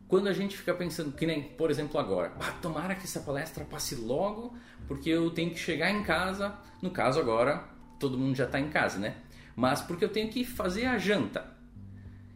Quando 0.08 0.26
a 0.26 0.32
gente 0.32 0.56
fica 0.56 0.74
pensando, 0.74 1.12
que 1.12 1.24
nem, 1.24 1.50
por 1.50 1.70
exemplo, 1.70 2.00
agora, 2.00 2.32
ah, 2.40 2.50
tomara 2.60 2.96
que 2.96 3.04
essa 3.04 3.20
palestra 3.20 3.64
passe 3.64 3.94
logo, 3.94 4.58
porque 4.88 5.08
eu 5.08 5.30
tenho 5.30 5.52
que 5.52 5.58
chegar 5.60 5.92
em 5.92 6.02
casa. 6.02 6.58
No 6.82 6.90
caso, 6.90 7.20
agora, 7.20 7.76
todo 8.00 8.18
mundo 8.18 8.34
já 8.34 8.46
está 8.46 8.58
em 8.58 8.70
casa, 8.70 8.98
né? 8.98 9.18
Mas 9.56 9.80
porque 9.80 10.04
eu 10.04 10.10
tenho 10.10 10.28
que 10.28 10.44
fazer 10.44 10.84
a 10.84 10.98
janta. 10.98 11.56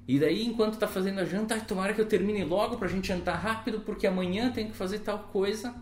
E 0.09 0.19
daí, 0.19 0.45
enquanto 0.45 0.75
está 0.75 0.89
fazendo 0.89 1.21
a 1.21 1.25
janta, 1.25 1.55
ah, 1.55 1.61
tomara 1.61 1.95
que 1.95 2.01
eu 2.01 2.09
termine 2.09 2.43
logo 2.43 2.79
para 2.79 2.89
a 2.89 2.91
gente 2.91 3.07
jantar 3.07 3.37
rápido, 3.37 3.81
porque 3.83 4.07
amanhã 4.07 4.51
tem 4.51 4.69
que 4.69 4.75
fazer 4.75 5.01
tal 5.01 5.21
coisa. 5.25 5.75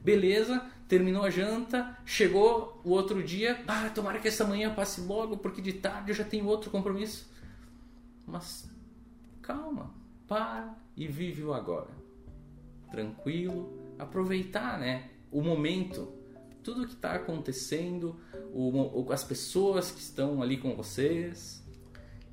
Beleza, 0.00 0.64
terminou 0.86 1.24
a 1.24 1.30
janta, 1.30 1.96
chegou 2.04 2.80
o 2.84 2.90
outro 2.90 3.22
dia, 3.22 3.64
ah, 3.66 3.90
tomara 3.92 4.18
que 4.20 4.28
essa 4.28 4.44
manhã 4.44 4.72
passe 4.72 5.00
logo, 5.00 5.38
porque 5.38 5.62
de 5.62 5.72
tarde 5.72 6.10
eu 6.10 6.14
já 6.14 6.22
tenho 6.22 6.46
outro 6.46 6.70
compromisso. 6.70 7.28
Mas 8.26 8.70
calma, 9.42 9.90
para 10.28 10.74
e 10.96 11.08
vive 11.08 11.42
o 11.42 11.52
agora. 11.52 11.90
Tranquilo, 12.90 13.94
aproveitar, 13.98 14.78
né, 14.78 15.08
o 15.32 15.42
momento, 15.42 16.12
tudo 16.64 16.86
que 16.86 16.94
está 16.94 17.12
acontecendo, 17.12 18.18
o, 18.52 19.06
as 19.12 19.22
pessoas 19.22 19.90
que 19.90 20.00
estão 20.00 20.42
ali 20.42 20.56
com 20.56 20.74
vocês. 20.74 21.62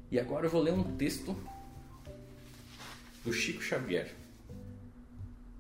E 0.10 0.18
agora 0.18 0.46
eu 0.46 0.50
vou 0.50 0.62
ler 0.62 0.74
um 0.74 0.96
texto 0.96 1.36
do 3.24 3.34
Chico 3.34 3.62
Xavier. 3.62 4.16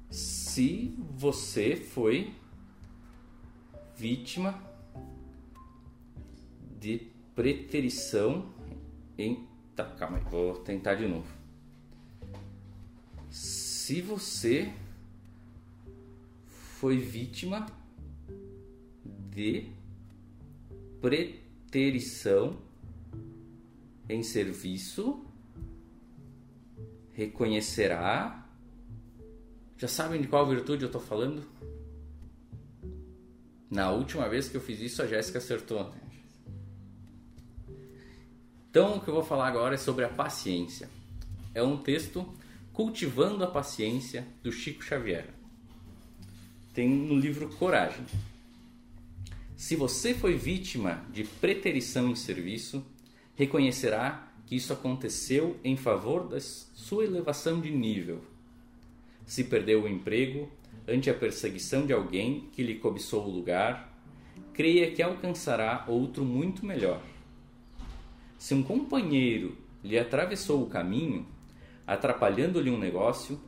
Se 0.09 0.95
você 1.11 1.75
foi 1.75 2.33
vítima 3.95 4.59
de 6.79 7.11
preterição 7.35 8.53
em. 9.17 9.47
Tá, 9.75 9.85
calma 9.85 10.17
aí, 10.17 10.23
vou 10.23 10.55
tentar 10.59 10.95
de 10.95 11.07
novo. 11.07 11.27
Se 13.29 14.01
você 14.01 14.73
foi 16.79 16.97
vítima 16.97 17.65
de 19.31 19.71
preterição 20.99 22.57
em 24.07 24.21
serviço, 24.21 25.25
reconhecerá. 27.13 28.45
Já 29.77 29.87
sabem 29.87 30.21
de 30.21 30.27
qual 30.27 30.45
virtude 30.47 30.83
eu 30.83 30.87
estou 30.87 31.01
falando? 31.01 31.43
Na 33.69 33.89
última 33.89 34.27
vez 34.27 34.49
que 34.49 34.57
eu 34.57 34.61
fiz 34.61 34.79
isso, 34.81 35.01
a 35.01 35.07
Jéssica 35.07 35.37
acertou. 35.37 35.91
Então, 38.69 38.97
o 38.97 39.01
que 39.01 39.07
eu 39.07 39.13
vou 39.13 39.23
falar 39.23 39.47
agora 39.47 39.75
é 39.75 39.77
sobre 39.77 40.05
a 40.05 40.09
paciência. 40.09 40.89
É 41.53 41.63
um 41.63 41.77
texto 41.77 42.27
Cultivando 42.73 43.43
a 43.43 43.47
Paciência 43.47 44.25
do 44.41 44.51
Chico 44.51 44.83
Xavier. 44.83 45.27
Tem 46.73 46.89
no 46.89 47.17
livro 47.17 47.49
Coragem. 47.57 48.05
Se 49.61 49.75
você 49.75 50.15
foi 50.15 50.33
vítima 50.33 51.05
de 51.13 51.23
preterição 51.23 52.09
em 52.09 52.15
serviço, 52.15 52.83
reconhecerá 53.35 54.33
que 54.47 54.55
isso 54.55 54.73
aconteceu 54.73 55.55
em 55.63 55.77
favor 55.77 56.27
da 56.27 56.39
sua 56.39 57.03
elevação 57.03 57.61
de 57.61 57.69
nível. 57.69 58.23
Se 59.23 59.43
perdeu 59.43 59.83
o 59.83 59.87
emprego, 59.87 60.51
ante 60.87 61.11
a 61.11 61.13
perseguição 61.13 61.85
de 61.85 61.93
alguém 61.93 62.49
que 62.51 62.63
lhe 62.63 62.79
cobiçou 62.79 63.23
o 63.23 63.29
lugar, 63.29 63.95
creia 64.51 64.89
que 64.89 65.03
alcançará 65.03 65.85
outro 65.87 66.25
muito 66.25 66.65
melhor. 66.65 66.99
Se 68.39 68.55
um 68.55 68.63
companheiro 68.63 69.55
lhe 69.83 69.99
atravessou 69.99 70.63
o 70.63 70.69
caminho, 70.71 71.23
atrapalhando-lhe 71.85 72.71
um 72.71 72.79
negócio, 72.79 73.39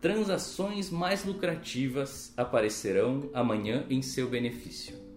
transações 0.00 0.88
mais 0.88 1.22
lucrativas 1.22 2.32
aparecerão 2.34 3.28
amanhã 3.34 3.84
em 3.90 4.00
seu 4.00 4.26
benefício. 4.26 5.09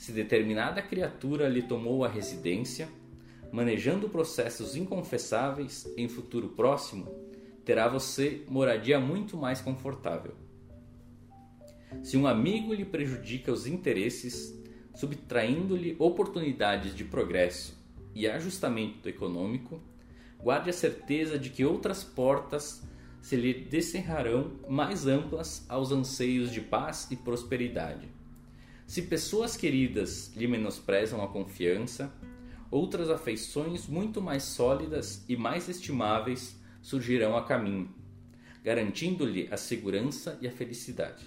Se 0.00 0.12
determinada 0.12 0.80
criatura 0.80 1.46
lhe 1.46 1.60
tomou 1.60 2.06
a 2.06 2.08
residência, 2.08 2.88
manejando 3.52 4.08
processos 4.08 4.74
inconfessáveis 4.74 5.86
em 5.94 6.08
futuro 6.08 6.48
próximo, 6.48 7.14
terá 7.66 7.86
você 7.86 8.42
moradia 8.48 8.98
muito 8.98 9.36
mais 9.36 9.60
confortável. 9.60 10.32
Se 12.02 12.16
um 12.16 12.26
amigo 12.26 12.72
lhe 12.72 12.86
prejudica 12.86 13.52
os 13.52 13.66
interesses, 13.66 14.58
subtraindo-lhe 14.94 15.96
oportunidades 15.98 16.94
de 16.94 17.04
progresso 17.04 17.78
e 18.14 18.26
ajustamento 18.26 19.06
econômico, 19.06 19.82
guarde 20.38 20.70
a 20.70 20.72
certeza 20.72 21.38
de 21.38 21.50
que 21.50 21.62
outras 21.62 22.02
portas 22.02 22.82
se 23.20 23.36
lhe 23.36 23.52
descerrarão 23.52 24.52
mais 24.66 25.06
amplas 25.06 25.62
aos 25.68 25.92
anseios 25.92 26.50
de 26.50 26.62
paz 26.62 27.06
e 27.10 27.16
prosperidade. 27.16 28.19
Se 28.90 29.02
pessoas 29.02 29.56
queridas 29.56 30.32
lhe 30.34 30.48
menosprezam 30.48 31.22
a 31.22 31.28
confiança, 31.28 32.12
outras 32.72 33.08
afeições 33.08 33.86
muito 33.86 34.20
mais 34.20 34.42
sólidas 34.42 35.24
e 35.28 35.36
mais 35.36 35.68
estimáveis 35.68 36.60
surgirão 36.82 37.36
a 37.36 37.44
caminho, 37.44 37.88
garantindo-lhe 38.64 39.46
a 39.48 39.56
segurança 39.56 40.36
e 40.42 40.48
a 40.48 40.50
felicidade. 40.50 41.24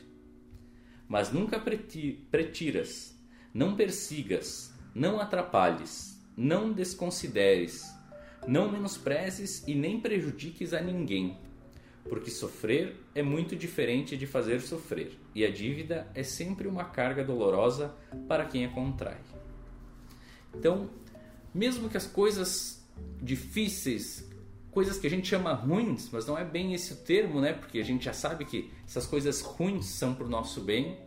Mas 1.08 1.32
nunca 1.32 1.58
preti- 1.58 2.28
pretiras, 2.30 3.18
não 3.54 3.78
persigas, 3.78 4.74
não 4.94 5.22
atrapalhes, 5.22 6.22
não 6.36 6.74
desconsideres, 6.74 7.90
não 8.46 8.70
menosprezes 8.70 9.66
e 9.66 9.74
nem 9.74 10.02
prejudiques 10.02 10.74
a 10.74 10.82
ninguém, 10.82 11.38
porque 12.10 12.30
sofrer 12.30 12.96
é 13.16 13.24
muito 13.24 13.56
diferente 13.56 14.18
de 14.18 14.28
fazer 14.28 14.62
sofrer, 14.62 15.18
e 15.34 15.46
a 15.46 15.52
dívida 15.52 16.08
é 16.14 16.24
sempre 16.24 16.68
uma 16.68 16.86
carga 16.86 17.24
dolorosa 17.24 17.96
para 18.28 18.46
quem 18.46 18.66
a 18.66 18.70
contrai. 18.70 19.18
Então, 20.54 20.90
mesmo 21.54 21.90
que 21.90 21.98
as 21.98 22.06
coisas 22.06 22.86
difíceis, 23.22 24.30
coisas 24.72 24.98
que 24.98 25.08
a 25.08 25.10
gente 25.10 25.28
chama 25.28 25.54
ruins, 25.54 26.10
mas 26.12 26.26
não 26.26 26.38
é 26.38 26.44
bem 26.44 26.74
esse 26.74 26.94
o 26.94 26.98
termo, 26.98 27.40
né? 27.40 27.54
Porque 27.54 27.80
a 27.80 27.84
gente 27.84 28.06
já 28.06 28.14
sabe 28.14 28.46
que 28.46 28.72
essas 28.86 29.06
coisas 29.06 29.42
ruins 29.42 29.86
são 29.86 30.14
para 30.14 30.26
o 30.26 30.30
nosso 30.30 30.62
bem, 30.62 30.98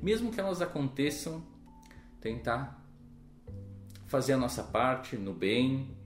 mesmo 0.00 0.30
que 0.30 0.40
elas 0.40 0.60
aconteçam, 0.60 1.42
tentar 2.20 2.82
fazer 4.06 4.34
a 4.34 4.36
nossa 4.36 4.62
parte 4.62 5.16
no 5.16 5.32
bem, 5.32 5.96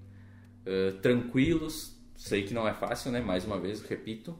eh, 0.64 0.92
tranquilos. 1.02 1.95
Sei 2.16 2.42
que 2.42 2.54
não 2.54 2.66
é 2.66 2.72
fácil, 2.72 3.10
né? 3.10 3.20
Mais 3.20 3.44
uma 3.44 3.58
vez, 3.58 3.82
repito, 3.82 4.36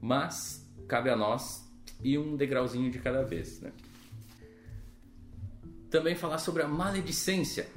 mas 0.00 0.66
cabe 0.88 1.10
a 1.10 1.16
nós 1.16 1.64
ir 2.02 2.18
um 2.18 2.36
degrauzinho 2.36 2.90
de 2.90 2.98
cada 2.98 3.22
vez, 3.22 3.60
né? 3.60 3.72
Também 5.90 6.14
falar 6.14 6.38
sobre 6.38 6.62
a 6.62 6.68
maledicência, 6.68 7.68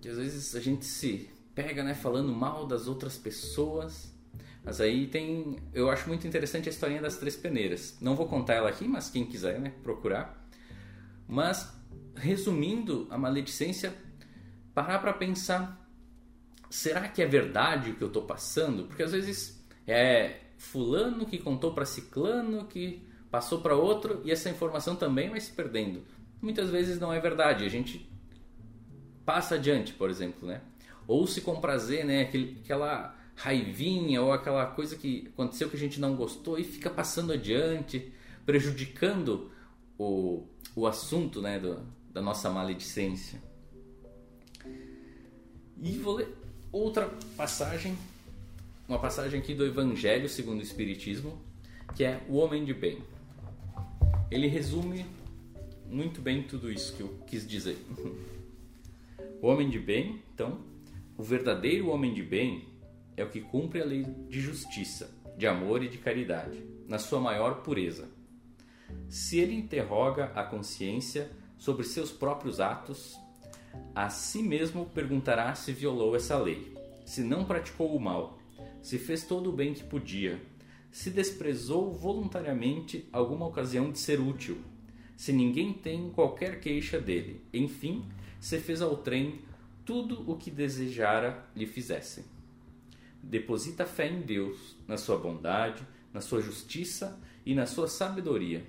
que 0.00 0.08
às 0.08 0.16
vezes 0.16 0.54
a 0.54 0.60
gente 0.60 0.86
se 0.86 1.28
pega, 1.54 1.82
né, 1.82 1.94
falando 1.94 2.32
mal 2.32 2.66
das 2.66 2.86
outras 2.86 3.18
pessoas. 3.18 4.14
Mas 4.64 4.80
aí 4.80 5.06
tem, 5.06 5.56
eu 5.74 5.90
acho 5.90 6.08
muito 6.08 6.26
interessante 6.26 6.68
a 6.68 6.72
historinha 6.72 7.02
das 7.02 7.16
três 7.16 7.36
peneiras. 7.36 7.96
Não 8.00 8.14
vou 8.14 8.26
contar 8.26 8.54
ela 8.54 8.68
aqui, 8.68 8.86
mas 8.86 9.10
quem 9.10 9.26
quiser, 9.26 9.58
né, 9.60 9.72
procurar. 9.82 10.48
Mas 11.26 11.72
resumindo 12.14 13.06
a 13.10 13.18
maledicência, 13.18 13.94
parar 14.74 14.98
para 14.98 15.12
pensar, 15.12 15.77
será 16.70 17.08
que 17.08 17.22
é 17.22 17.26
verdade 17.26 17.90
o 17.90 17.94
que 17.94 18.02
eu 18.02 18.08
estou 18.08 18.22
passando? 18.22 18.84
Porque 18.84 19.02
às 19.02 19.12
vezes 19.12 19.64
é 19.86 20.40
fulano 20.56 21.24
que 21.24 21.38
contou 21.38 21.72
para 21.72 21.84
ciclano 21.84 22.64
que 22.66 23.06
passou 23.30 23.60
para 23.60 23.76
outro 23.76 24.20
e 24.24 24.30
essa 24.30 24.50
informação 24.50 24.96
também 24.96 25.30
vai 25.30 25.40
se 25.40 25.52
perdendo. 25.52 26.02
Muitas 26.40 26.70
vezes 26.70 26.98
não 26.98 27.12
é 27.12 27.20
verdade, 27.20 27.64
a 27.64 27.68
gente 27.68 28.08
passa 29.24 29.56
adiante, 29.56 29.92
por 29.92 30.10
exemplo, 30.10 30.48
né? 30.48 30.62
Ou 31.06 31.26
se 31.26 31.40
comprazer, 31.40 32.04
né, 32.04 32.22
aquela 32.62 33.14
raivinha 33.34 34.20
ou 34.20 34.32
aquela 34.32 34.66
coisa 34.66 34.96
que 34.96 35.28
aconteceu 35.28 35.70
que 35.70 35.76
a 35.76 35.78
gente 35.78 36.00
não 36.00 36.16
gostou 36.16 36.58
e 36.58 36.64
fica 36.64 36.90
passando 36.90 37.32
adiante, 37.32 38.12
prejudicando 38.44 39.50
o, 39.96 40.46
o 40.74 40.86
assunto, 40.86 41.40
né, 41.40 41.58
do, 41.58 41.86
da 42.12 42.20
nossa 42.20 42.50
maledicência. 42.50 43.40
E 45.80 45.92
vou 45.98 46.16
ler 46.16 46.37
outra 46.72 47.10
passagem, 47.36 47.96
uma 48.88 48.98
passagem 48.98 49.40
aqui 49.40 49.54
do 49.54 49.64
Evangelho 49.64 50.28
segundo 50.28 50.60
o 50.60 50.62
Espiritismo, 50.62 51.38
que 51.94 52.04
é 52.04 52.20
o 52.28 52.36
homem 52.36 52.64
de 52.64 52.74
bem. 52.74 53.02
Ele 54.30 54.46
resume 54.46 55.06
muito 55.86 56.20
bem 56.20 56.42
tudo 56.42 56.70
isso 56.70 56.94
que 56.94 57.02
eu 57.02 57.18
quis 57.26 57.46
dizer. 57.46 57.76
O 59.40 59.46
homem 59.46 59.70
de 59.70 59.78
bem, 59.78 60.20
então, 60.34 60.58
o 61.16 61.22
verdadeiro 61.22 61.90
homem 61.90 62.12
de 62.12 62.24
bem 62.24 62.66
é 63.16 63.22
o 63.22 63.30
que 63.30 63.40
cumpre 63.40 63.80
a 63.80 63.84
lei 63.84 64.02
de 64.28 64.40
justiça, 64.40 65.08
de 65.36 65.46
amor 65.46 65.80
e 65.80 65.88
de 65.88 65.96
caridade, 65.96 66.60
na 66.88 66.98
sua 66.98 67.20
maior 67.20 67.62
pureza. 67.62 68.08
Se 69.08 69.38
ele 69.38 69.54
interroga 69.54 70.32
a 70.34 70.42
consciência 70.42 71.30
sobre 71.56 71.84
seus 71.84 72.10
próprios 72.10 72.58
atos, 72.58 73.16
a 73.94 74.08
si 74.10 74.42
mesmo 74.42 74.86
perguntará 74.86 75.54
se 75.54 75.72
violou 75.72 76.14
essa 76.14 76.38
lei, 76.38 76.76
se 77.04 77.22
não 77.22 77.44
praticou 77.44 77.94
o 77.96 78.00
mal, 78.00 78.38
se 78.82 78.98
fez 78.98 79.24
todo 79.24 79.50
o 79.50 79.52
bem 79.52 79.74
que 79.74 79.82
podia, 79.82 80.40
se 80.90 81.10
desprezou 81.10 81.92
voluntariamente 81.92 83.08
alguma 83.12 83.46
ocasião 83.46 83.90
de 83.90 83.98
ser 83.98 84.20
útil, 84.20 84.58
se 85.16 85.32
ninguém 85.32 85.72
tem 85.72 86.10
qualquer 86.10 86.60
queixa 86.60 87.00
dele, 87.00 87.40
enfim, 87.52 88.04
se 88.40 88.58
fez 88.58 88.80
ao 88.80 88.96
trem 88.96 89.40
tudo 89.84 90.30
o 90.30 90.36
que 90.36 90.50
desejara 90.50 91.44
lhe 91.56 91.66
fizessem. 91.66 92.24
Deposita 93.22 93.84
fé 93.84 94.08
em 94.08 94.20
Deus, 94.20 94.76
na 94.86 94.96
sua 94.96 95.18
bondade, 95.18 95.84
na 96.12 96.20
sua 96.20 96.40
justiça 96.40 97.20
e 97.44 97.54
na 97.54 97.66
sua 97.66 97.88
sabedoria. 97.88 98.64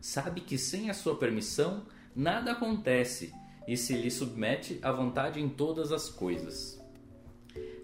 Sabe 0.00 0.40
que 0.40 0.56
sem 0.56 0.90
a 0.90 0.94
sua 0.94 1.16
permissão 1.16 1.86
nada 2.16 2.52
acontece 2.52 3.32
e 3.66 3.76
se 3.76 3.94
lhe 3.94 4.10
submete 4.10 4.78
à 4.82 4.90
vontade 4.90 5.40
em 5.40 5.48
todas 5.48 5.92
as 5.92 6.08
coisas. 6.08 6.80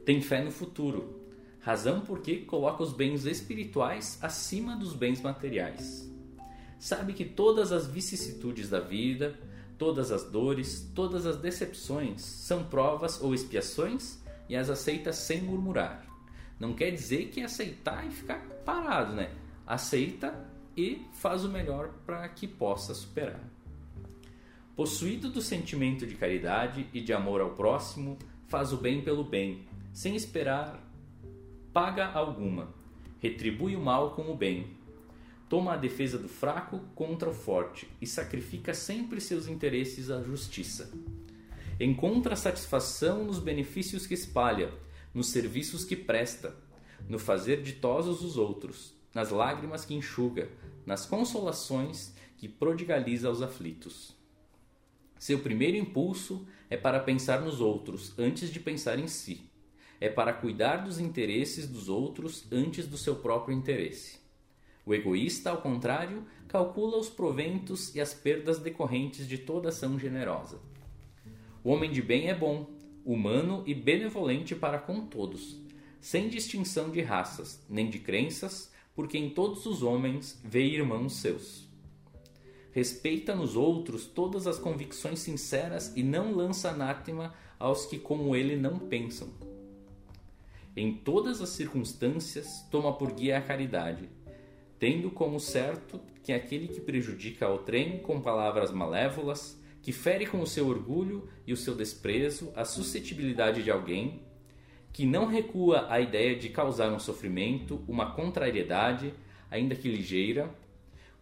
Tem 0.05 0.21
fé 0.21 0.43
no 0.43 0.51
futuro, 0.51 1.21
razão 1.61 2.01
porque 2.01 2.39
coloca 2.39 2.83
os 2.83 2.93
bens 2.93 3.27
espirituais 3.27 4.19
acima 4.23 4.77
dos 4.77 4.95
bens 4.95 5.21
materiais. 5.21 6.11
Sabe 6.79 7.13
que 7.13 7.25
todas 7.25 7.73
as 7.73 7.87
vicissitudes 7.87 8.71
da 8.71 8.81
vida, 8.81 9.39
todas 9.77 10.11
as 10.11 10.25
dores, 10.25 10.91
todas 10.95 11.27
as 11.27 11.37
decepções 11.37 12.23
são 12.23 12.65
provas 12.65 13.21
ou 13.21 13.35
expiações 13.35 14.19
e 14.49 14.57
as 14.57 14.71
aceita 14.71 15.13
sem 15.13 15.43
murmurar. 15.43 16.07
Não 16.59 16.73
quer 16.73 16.91
dizer 16.91 17.29
que 17.29 17.43
aceitar 17.43 18.07
e 18.07 18.11
ficar 18.11 18.41
parado, 18.65 19.15
né? 19.15 19.31
Aceita 19.67 20.35
e 20.77 21.05
faz 21.13 21.45
o 21.45 21.49
melhor 21.49 21.91
para 22.07 22.29
que 22.29 22.47
possa 22.47 22.95
superar. 22.95 23.41
Possuído 24.79 25.29
do 25.29 25.43
sentimento 25.43 26.07
de 26.07 26.15
caridade 26.15 26.87
e 26.95 27.01
de 27.01 27.13
amor 27.13 27.41
ao 27.41 27.51
próximo, 27.51 28.17
faz 28.47 28.73
o 28.73 28.77
bem 28.77 29.03
pelo 29.03 29.25
bem, 29.25 29.67
sem 29.93 30.15
esperar 30.15 30.81
paga 31.73 32.07
alguma. 32.07 32.73
Retribui 33.19 33.75
o 33.75 33.81
mal 33.81 34.13
com 34.13 34.31
o 34.31 34.37
bem. 34.37 34.77
Toma 35.49 35.73
a 35.73 35.77
defesa 35.77 36.17
do 36.17 36.29
fraco 36.29 36.79
contra 36.95 37.29
o 37.29 37.35
forte 37.35 37.89
e 38.01 38.07
sacrifica 38.07 38.73
sempre 38.73 39.21
seus 39.21 39.49
interesses 39.49 40.13
à 40.13 40.23
justiça. 40.23 40.93
Encontra 41.81 42.37
satisfação 42.37 43.25
nos 43.25 43.41
benefícios 43.41 44.07
que 44.07 44.15
espalha, 44.15 44.73
nos 45.13 45.31
serviços 45.31 45.85
que 45.85 45.97
presta, 45.97 46.55
no 47.09 47.19
fazer 47.19 47.63
ditosos 47.63 48.23
os 48.23 48.37
outros, 48.37 48.95
nas 49.13 49.31
lágrimas 49.31 49.85
que 49.85 49.95
enxuga, 49.95 50.49
nas 50.87 51.05
consolações 51.05 52.15
que 52.37 52.49
prodigaliza 52.49 53.27
aos 53.27 53.43
aflitos. 53.43 54.17
Seu 55.19 55.41
primeiro 55.41 55.77
impulso 55.77 56.47
é 56.71 56.77
para 56.77 57.01
pensar 57.01 57.41
nos 57.41 57.61
outros 57.61 58.17
antes 58.19 58.53
de 58.53 58.61
pensar 58.61 58.99
em 58.99 59.09
si. 59.09 59.51
É 60.01 60.09
para 60.09 60.33
cuidar 60.33 60.77
dos 60.79 61.01
interesses 61.01 61.67
dos 61.67 61.89
outros 61.89 62.47
antes 62.53 62.87
do 62.87 62.97
seu 62.97 63.17
próprio 63.17 63.57
interesse. 63.57 64.19
O 64.87 64.95
egoísta, 64.95 65.51
ao 65.51 65.61
contrário, 65.61 66.25
calcula 66.47 66.97
os 66.97 67.11
proventos 67.11 67.95
e 67.95 68.01
as 68.01 68.15
perdas 68.15 68.59
decorrentes 68.59 69.29
de 69.29 69.37
toda 69.37 69.69
ação 69.69 69.99
generosa. 69.99 70.61
O 71.63 71.71
homem 71.71 71.91
de 71.91 72.01
bem 72.01 72.29
é 72.29 72.35
bom, 72.35 72.71
humano 73.05 73.63
e 73.67 73.75
benevolente 73.75 74.55
para 74.55 74.79
com 74.79 75.07
todos, 75.07 75.61
sem 76.01 76.29
distinção 76.29 76.91
de 76.91 77.03
raças, 77.03 77.63
nem 77.69 77.91
de 77.91 77.99
crenças, 77.99 78.73
porque 78.95 79.19
em 79.19 79.31
todos 79.31 79.67
os 79.67 79.83
homens 79.83 80.41
vê 80.45 80.65
irmãos 80.65 81.17
seus. 81.17 81.68
Respeita 82.79 83.35
nos 83.35 83.57
outros 83.57 84.07
todas 84.07 84.47
as 84.47 84.57
convicções 84.57 85.19
sinceras 85.19 85.93
e 85.97 86.03
não 86.05 86.33
lança 86.33 86.71
anátema 86.71 87.35
aos 87.59 87.87
que 87.87 87.99
como 87.99 88.37
ele 88.37 88.55
não 88.55 88.79
pensam. 88.79 89.27
Em 90.77 90.95
todas 90.95 91.43
as 91.43 91.49
circunstâncias, 91.49 92.65
toma 92.71 92.93
por 92.93 93.11
guia 93.11 93.37
a 93.39 93.41
caridade, 93.41 94.09
tendo 94.79 95.11
como 95.11 95.41
certo 95.41 96.01
que 96.23 96.33
aquele 96.33 96.69
que 96.69 96.81
prejudica 96.81 97.47
ao 97.47 97.59
trem 97.59 97.99
com 97.99 98.21
palavras 98.21 98.71
malévolas, 98.71 99.61
que 99.83 99.91
fere 99.91 100.25
com 100.25 100.41
o 100.41 100.47
seu 100.47 100.69
orgulho 100.69 101.29
e 101.45 101.53
o 101.53 101.57
seu 101.57 101.75
desprezo 101.75 102.53
a 102.55 102.65
suscetibilidade 102.65 103.65
de 103.65 103.73
alguém, 103.73 104.23
que 104.93 105.05
não 105.05 105.27
recua 105.27 105.93
à 105.93 106.01
ideia 106.01 106.37
de 106.37 106.49
causar 106.49 106.93
um 106.93 107.01
sofrimento, 107.01 107.83
uma 107.89 108.13
contrariedade, 108.13 109.13
ainda 109.51 109.75
que 109.75 109.89
ligeira, 109.89 110.49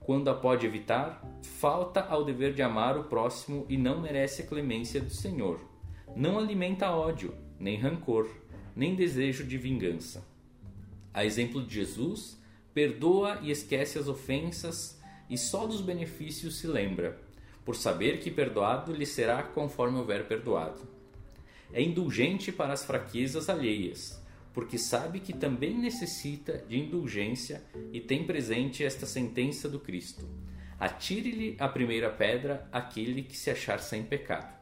quando 0.07 0.31
a 0.31 0.35
pode 0.35 0.65
evitar, 0.65 1.21
falta 1.43 2.01
ao 2.01 2.25
dever 2.25 2.55
de 2.55 2.63
amar 2.63 2.97
o 2.97 3.05
próximo 3.05 3.67
e 3.69 3.77
não 3.77 4.01
merece 4.01 4.43
a 4.43 4.47
clemência 4.47 5.01
do 5.01 5.11
Senhor. 5.11 5.59
Não 6.15 6.39
alimenta 6.39 6.93
ódio, 6.93 7.35
nem 7.59 7.77
rancor, 7.77 8.31
nem 8.77 8.95
desejo 8.95 9.43
de 9.43 9.59
vingança. 9.59 10.25
A 11.13 11.25
exemplo 11.25 11.61
de 11.61 11.75
Jesus, 11.75 12.41
perdoa 12.73 13.41
e 13.43 13.51
esquece 13.51 13.99
as 13.99 14.07
ofensas 14.07 15.03
e 15.29 15.37
só 15.37 15.67
dos 15.67 15.81
benefícios 15.81 16.59
se 16.59 16.69
lembra, 16.69 17.21
por 17.65 17.75
saber 17.75 18.21
que 18.21 18.31
perdoado 18.31 18.93
lhe 18.93 19.05
será 19.05 19.43
conforme 19.43 19.99
houver 19.99 20.29
perdoado. 20.29 20.83
é 21.73 21.83
indulgente 21.83 22.53
para 22.53 22.73
as 22.73 22.85
fraquezas 22.85 23.49
alheias, 23.49 24.23
porque 24.57 24.79
sabe 24.79 25.21
que 25.21 25.35
também 25.35 25.77
necessita 25.77 26.65
de 26.67 26.79
indulgência 26.79 27.63
e 27.93 28.01
tem 28.01 28.25
presente 28.25 28.83
esta 28.83 29.05
sentença 29.05 29.69
do 29.69 29.79
Cristo: 29.79 30.27
Atire-lhe 30.81 31.57
a 31.59 31.69
primeira 31.69 32.09
pedra 32.09 32.67
aquele 32.73 33.23
que 33.23 33.37
se 33.37 33.51
achar 33.51 33.79
sem 33.81 34.03
pecado. 34.03 34.57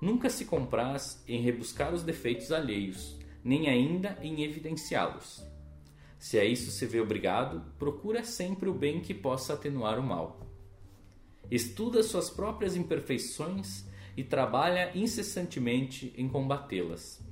Nunca 0.00 0.30
se 0.30 0.44
compraz 0.44 1.20
em 1.26 1.40
rebuscar 1.40 1.92
os 1.92 2.04
defeitos 2.04 2.52
alheios, 2.52 3.18
nem 3.42 3.68
ainda 3.68 4.16
em 4.22 4.44
evidenciá-los. 4.44 5.44
Se 6.16 6.38
a 6.38 6.44
isso 6.44 6.70
se 6.70 6.86
vê 6.86 7.00
obrigado, 7.00 7.64
procura 7.80 8.22
sempre 8.22 8.68
o 8.68 8.74
bem 8.74 9.00
que 9.00 9.12
possa 9.12 9.54
atenuar 9.54 9.98
o 9.98 10.02
mal. 10.04 10.48
Estuda 11.50 12.04
suas 12.04 12.30
próprias 12.30 12.76
imperfeições 12.76 13.84
e 14.16 14.22
trabalha 14.22 14.96
incessantemente 14.96 16.14
em 16.16 16.28
combatê-las. 16.28 17.26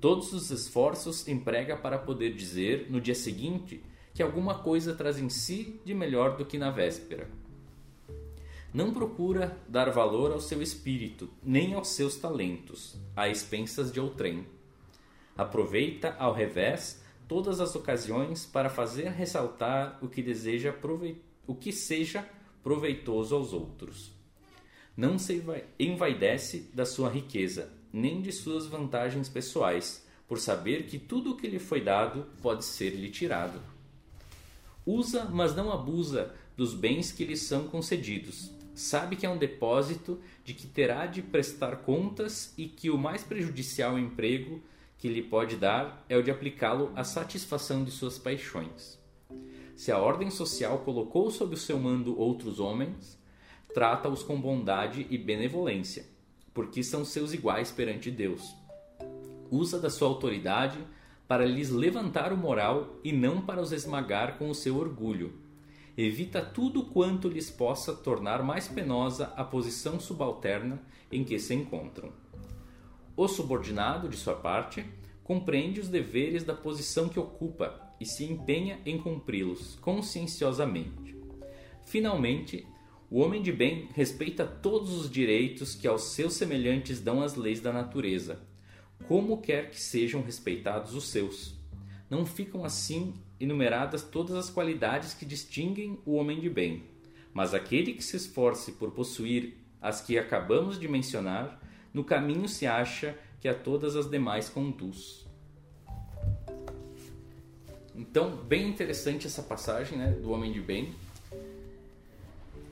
Todos 0.00 0.32
os 0.32 0.50
esforços 0.50 1.26
emprega 1.26 1.76
para 1.76 1.98
poder 1.98 2.34
dizer, 2.34 2.90
no 2.90 3.00
dia 3.00 3.14
seguinte, 3.14 3.82
que 4.12 4.22
alguma 4.22 4.58
coisa 4.58 4.94
traz 4.94 5.18
em 5.18 5.28
si 5.28 5.80
de 5.84 5.94
melhor 5.94 6.36
do 6.36 6.44
que 6.44 6.58
na 6.58 6.70
véspera. 6.70 7.28
Não 8.72 8.92
procura 8.92 9.58
dar 9.66 9.90
valor 9.90 10.32
ao 10.32 10.40
seu 10.40 10.60
espírito, 10.60 11.30
nem 11.42 11.74
aos 11.74 11.88
seus 11.88 12.16
talentos, 12.16 12.96
a 13.14 13.28
expensas 13.28 13.90
de 13.90 13.98
outrem. 13.98 14.46
Aproveita, 15.36 16.14
ao 16.18 16.34
revés, 16.34 17.02
todas 17.26 17.60
as 17.60 17.74
ocasiões 17.74 18.44
para 18.44 18.68
fazer 18.68 19.08
ressaltar 19.08 19.98
o 20.02 20.08
que 20.08 20.22
deseja 20.22 20.74
o 21.46 21.54
que 21.54 21.72
seja 21.72 22.28
proveitoso 22.62 23.34
aos 23.34 23.52
outros. 23.52 24.12
Não 24.96 25.18
se 25.18 25.42
envaidece 25.78 26.70
da 26.74 26.84
sua 26.84 27.08
riqueza, 27.08 27.72
nem 27.96 28.20
de 28.20 28.30
suas 28.30 28.66
vantagens 28.66 29.26
pessoais, 29.26 30.06
por 30.28 30.38
saber 30.38 30.84
que 30.84 30.98
tudo 30.98 31.30
o 31.30 31.36
que 31.36 31.48
lhe 31.48 31.58
foi 31.58 31.80
dado 31.80 32.26
pode 32.42 32.62
ser-lhe 32.62 33.08
tirado. 33.10 33.58
Usa, 34.84 35.24
mas 35.24 35.56
não 35.56 35.72
abusa 35.72 36.34
dos 36.54 36.74
bens 36.74 37.10
que 37.10 37.24
lhe 37.24 37.36
são 37.36 37.66
concedidos. 37.68 38.50
Sabe 38.74 39.16
que 39.16 39.24
é 39.24 39.30
um 39.30 39.38
depósito 39.38 40.20
de 40.44 40.52
que 40.52 40.66
terá 40.66 41.06
de 41.06 41.22
prestar 41.22 41.76
contas 41.76 42.52
e 42.58 42.68
que 42.68 42.90
o 42.90 42.98
mais 42.98 43.24
prejudicial 43.24 43.98
emprego 43.98 44.60
que 44.98 45.08
lhe 45.08 45.22
pode 45.22 45.56
dar 45.56 46.04
é 46.06 46.18
o 46.18 46.22
de 46.22 46.30
aplicá-lo 46.30 46.92
à 46.94 47.02
satisfação 47.02 47.82
de 47.82 47.90
suas 47.90 48.18
paixões. 48.18 49.00
Se 49.74 49.90
a 49.90 49.98
ordem 49.98 50.30
social 50.30 50.80
colocou 50.80 51.30
sob 51.30 51.54
o 51.54 51.58
seu 51.58 51.78
mando 51.78 52.18
outros 52.18 52.60
homens, 52.60 53.18
trata-os 53.72 54.22
com 54.22 54.38
bondade 54.38 55.06
e 55.08 55.16
benevolência, 55.16 56.04
porque 56.56 56.82
são 56.82 57.04
seus 57.04 57.34
iguais 57.34 57.70
perante 57.70 58.10
Deus. 58.10 58.56
Usa 59.50 59.78
da 59.78 59.90
sua 59.90 60.08
autoridade 60.08 60.78
para 61.28 61.44
lhes 61.44 61.68
levantar 61.68 62.32
o 62.32 62.36
moral 62.36 62.96
e 63.04 63.12
não 63.12 63.42
para 63.42 63.60
os 63.60 63.72
esmagar 63.72 64.38
com 64.38 64.48
o 64.48 64.54
seu 64.54 64.78
orgulho. 64.78 65.34
Evita 65.98 66.40
tudo 66.40 66.86
quanto 66.86 67.28
lhes 67.28 67.50
possa 67.50 67.92
tornar 67.94 68.42
mais 68.42 68.68
penosa 68.68 69.34
a 69.36 69.44
posição 69.44 70.00
subalterna 70.00 70.80
em 71.12 71.24
que 71.24 71.38
se 71.38 71.54
encontram. 71.54 72.10
O 73.14 73.28
subordinado, 73.28 74.08
de 74.08 74.16
sua 74.16 74.34
parte, 74.34 74.82
compreende 75.22 75.78
os 75.78 75.88
deveres 75.88 76.42
da 76.42 76.54
posição 76.54 77.06
que 77.06 77.20
ocupa 77.20 77.94
e 78.00 78.06
se 78.06 78.24
empenha 78.24 78.80
em 78.86 78.96
cumpri-los 78.96 79.76
conscienciosamente. 79.82 81.14
Finalmente, 81.84 82.66
o 83.08 83.20
homem 83.20 83.40
de 83.40 83.52
bem 83.52 83.88
respeita 83.94 84.44
todos 84.44 84.92
os 84.92 85.08
direitos 85.08 85.74
que 85.74 85.86
aos 85.86 86.14
seus 86.14 86.34
semelhantes 86.34 87.00
dão 87.00 87.22
as 87.22 87.36
leis 87.36 87.60
da 87.60 87.72
natureza, 87.72 88.40
como 89.06 89.40
quer 89.40 89.70
que 89.70 89.80
sejam 89.80 90.22
respeitados 90.22 90.94
os 90.94 91.08
seus. 91.08 91.54
Não 92.10 92.26
ficam 92.26 92.64
assim 92.64 93.14
enumeradas 93.38 94.02
todas 94.02 94.34
as 94.34 94.50
qualidades 94.50 95.14
que 95.14 95.24
distinguem 95.24 95.98
o 96.04 96.14
homem 96.14 96.40
de 96.40 96.50
bem, 96.50 96.84
mas 97.32 97.54
aquele 97.54 97.92
que 97.92 98.02
se 98.02 98.16
esforce 98.16 98.72
por 98.72 98.90
possuir 98.90 99.56
as 99.80 100.00
que 100.00 100.18
acabamos 100.18 100.78
de 100.80 100.88
mencionar 100.88 101.60
no 101.94 102.02
caminho 102.02 102.48
se 102.48 102.66
acha 102.66 103.16
que 103.40 103.48
a 103.48 103.54
todas 103.54 103.94
as 103.94 104.10
demais 104.10 104.48
conduz. 104.48 105.26
Então, 107.94 108.36
bem 108.36 108.68
interessante 108.68 109.26
essa 109.26 109.42
passagem 109.42 109.96
né, 109.96 110.10
do 110.10 110.30
homem 110.30 110.52
de 110.52 110.60
bem. 110.60 110.94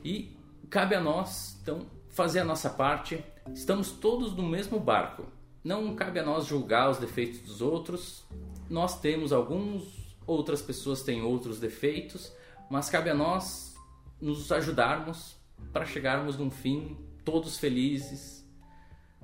E 0.05 0.37
cabe 0.69 0.93
a 0.93 1.01
nós, 1.01 1.57
então, 1.63 1.87
fazer 2.09 2.41
a 2.41 2.43
nossa 2.43 2.69
parte. 2.69 3.25
Estamos 3.51 3.89
todos 3.89 4.35
no 4.35 4.43
mesmo 4.43 4.79
barco. 4.79 5.25
Não 5.63 5.95
cabe 5.95 6.19
a 6.19 6.23
nós 6.23 6.45
julgar 6.45 6.91
os 6.91 6.99
defeitos 6.99 7.39
dos 7.39 7.59
outros. 7.59 8.23
Nós 8.69 9.01
temos 9.01 9.33
alguns, 9.33 10.15
outras 10.27 10.61
pessoas 10.61 11.01
têm 11.01 11.23
outros 11.23 11.59
defeitos, 11.59 12.31
mas 12.69 12.87
cabe 12.87 13.09
a 13.09 13.15
nós 13.15 13.75
nos 14.21 14.51
ajudarmos 14.51 15.35
para 15.73 15.85
chegarmos 15.85 16.37
num 16.37 16.51
fim 16.51 16.95
todos 17.23 17.57
felizes, 17.57 18.47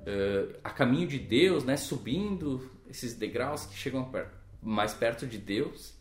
uh, 0.00 0.58
a 0.64 0.70
caminho 0.70 1.06
de 1.06 1.20
Deus, 1.20 1.62
né, 1.62 1.76
subindo 1.76 2.68
esses 2.88 3.14
degraus 3.14 3.64
que 3.66 3.76
chegam 3.76 4.10
mais 4.60 4.92
perto 4.92 5.28
de 5.28 5.38
Deus. 5.38 5.96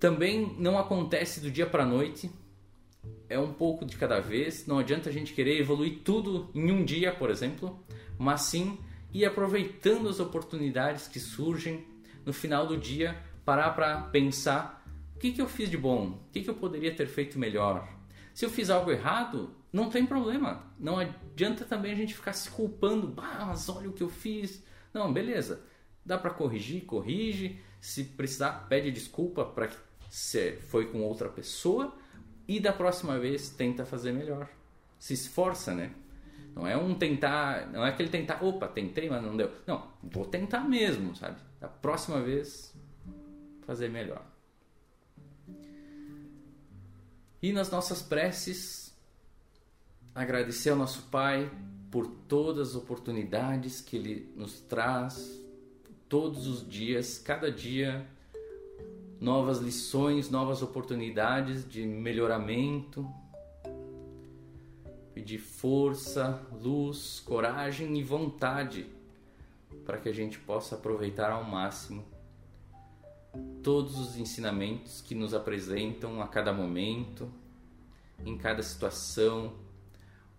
Também 0.00 0.56
não 0.58 0.78
acontece 0.78 1.40
do 1.40 1.50
dia 1.50 1.66
para 1.66 1.82
a 1.82 1.86
noite, 1.86 2.30
é 3.28 3.38
um 3.38 3.52
pouco 3.52 3.84
de 3.84 3.96
cada 3.96 4.20
vez. 4.20 4.66
Não 4.66 4.78
adianta 4.78 5.08
a 5.08 5.12
gente 5.12 5.32
querer 5.32 5.60
evoluir 5.60 6.00
tudo 6.04 6.50
em 6.54 6.70
um 6.70 6.84
dia, 6.84 7.12
por 7.12 7.30
exemplo, 7.30 7.84
mas 8.18 8.42
sim 8.42 8.78
ir 9.12 9.24
aproveitando 9.24 10.08
as 10.08 10.20
oportunidades 10.20 11.08
que 11.08 11.18
surgem 11.18 11.86
no 12.24 12.32
final 12.32 12.66
do 12.66 12.76
dia, 12.76 13.16
parar 13.44 13.70
para 13.70 14.00
pensar 14.02 14.84
o 15.14 15.18
que, 15.18 15.32
que 15.32 15.40
eu 15.40 15.48
fiz 15.48 15.70
de 15.70 15.78
bom, 15.78 16.08
o 16.08 16.32
que, 16.32 16.42
que 16.42 16.50
eu 16.50 16.54
poderia 16.54 16.94
ter 16.94 17.06
feito 17.06 17.38
melhor. 17.38 17.88
Se 18.34 18.44
eu 18.44 18.50
fiz 18.50 18.68
algo 18.68 18.90
errado, 18.90 19.54
não 19.72 19.88
tem 19.88 20.04
problema. 20.04 20.64
Não 20.78 20.98
adianta 20.98 21.64
também 21.64 21.92
a 21.92 21.96
gente 21.96 22.14
ficar 22.14 22.32
se 22.32 22.50
culpando. 22.50 23.14
Ah, 23.16 23.46
mas 23.46 23.68
olha 23.68 23.88
o 23.88 23.92
que 23.92 24.02
eu 24.02 24.10
fiz. 24.10 24.62
Não, 24.92 25.12
beleza. 25.12 25.62
Dá 26.04 26.18
para 26.18 26.30
corrigir, 26.30 26.84
corrige. 26.84 27.58
Se 27.80 28.04
precisar, 28.04 28.66
pede 28.68 28.90
desculpa 28.90 29.44
para 29.44 29.70
você 30.10 30.58
foi 30.68 30.86
com 30.86 31.02
outra 31.02 31.28
pessoa 31.28 31.94
e 32.46 32.60
da 32.60 32.72
próxima 32.72 33.18
vez 33.18 33.50
tenta 33.50 33.84
fazer 33.84 34.12
melhor. 34.12 34.48
Se 34.98 35.14
esforça, 35.14 35.74
né? 35.74 35.92
Não 36.54 36.66
é 36.66 36.76
um 36.76 36.94
tentar, 36.94 37.70
não 37.70 37.84
é 37.84 37.90
aquele 37.90 38.08
tentar, 38.08 38.42
opa, 38.42 38.66
tentei, 38.66 39.10
mas 39.10 39.22
não 39.22 39.36
deu. 39.36 39.52
Não, 39.66 39.90
vou 40.02 40.24
tentar 40.24 40.60
mesmo, 40.60 41.14
sabe? 41.14 41.38
Da 41.60 41.68
próxima 41.68 42.20
vez 42.22 42.74
fazer 43.66 43.90
melhor. 43.90 44.24
E 47.42 47.52
nas 47.52 47.70
nossas 47.70 48.00
preces 48.00 48.96
agradecer 50.14 50.70
ao 50.70 50.76
nosso 50.76 51.02
Pai 51.10 51.50
por 51.90 52.06
todas 52.06 52.70
as 52.70 52.74
oportunidades 52.74 53.80
que 53.80 53.96
Ele 53.96 54.32
nos 54.34 54.60
traz 54.60 55.40
todos 56.08 56.46
os 56.46 56.66
dias, 56.66 57.18
cada 57.18 57.50
dia, 57.50 58.06
novas 59.20 59.58
lições, 59.58 60.30
novas 60.30 60.62
oportunidades 60.62 61.68
de 61.68 61.86
melhoramento, 61.86 63.08
pedir 65.14 65.38
força, 65.38 66.40
luz, 66.52 67.20
coragem 67.20 67.98
e 67.98 68.02
vontade 68.02 68.86
para 69.84 69.98
que 69.98 70.08
a 70.08 70.12
gente 70.12 70.38
possa 70.38 70.74
aproveitar 70.74 71.30
ao 71.30 71.44
máximo 71.44 72.04
todos 73.62 73.98
os 73.98 74.16
ensinamentos 74.16 75.00
que 75.00 75.14
nos 75.14 75.34
apresentam 75.34 76.22
a 76.22 76.28
cada 76.28 76.52
momento, 76.52 77.30
em 78.24 78.36
cada 78.36 78.62
situação, 78.62 79.52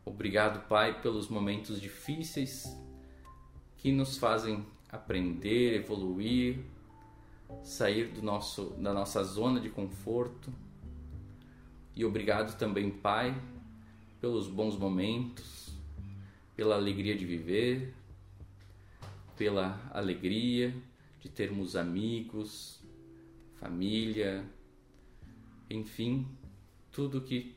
Obrigado, 0.07 0.65
Pai, 0.69 1.01
pelos 1.01 1.27
momentos 1.27 1.81
difíceis 1.81 2.73
que 3.75 3.91
nos 3.91 4.17
fazem 4.17 4.65
aprender, 4.89 5.75
evoluir, 5.75 6.63
sair 7.63 8.11
do 8.11 8.21
nosso, 8.21 8.71
da 8.81 8.93
nossa 8.93 9.23
zona 9.23 9.59
de 9.59 9.69
conforto. 9.69 10.51
E 11.95 12.05
obrigado 12.05 12.57
também, 12.57 12.91
Pai, 12.91 13.39
pelos 14.19 14.47
bons 14.47 14.77
momentos, 14.77 15.73
pela 16.55 16.75
alegria 16.75 17.15
de 17.15 17.25
viver, 17.25 17.93
pela 19.35 19.79
alegria 19.91 20.75
de 21.21 21.29
termos 21.29 21.75
amigos, 21.75 22.79
família, 23.55 24.45
enfim, 25.69 26.27
tudo 26.91 27.21
que 27.21 27.55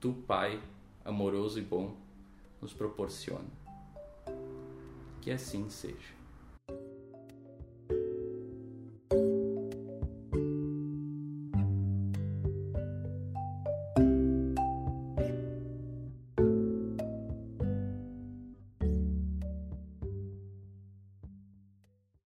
tu, 0.00 0.12
Pai, 0.26 0.60
amoroso 1.04 1.58
e 1.58 1.62
bom 1.62 1.96
nos 2.60 2.72
proporciona. 2.72 3.48
Que 5.20 5.30
assim 5.30 5.68
seja. 5.68 6.23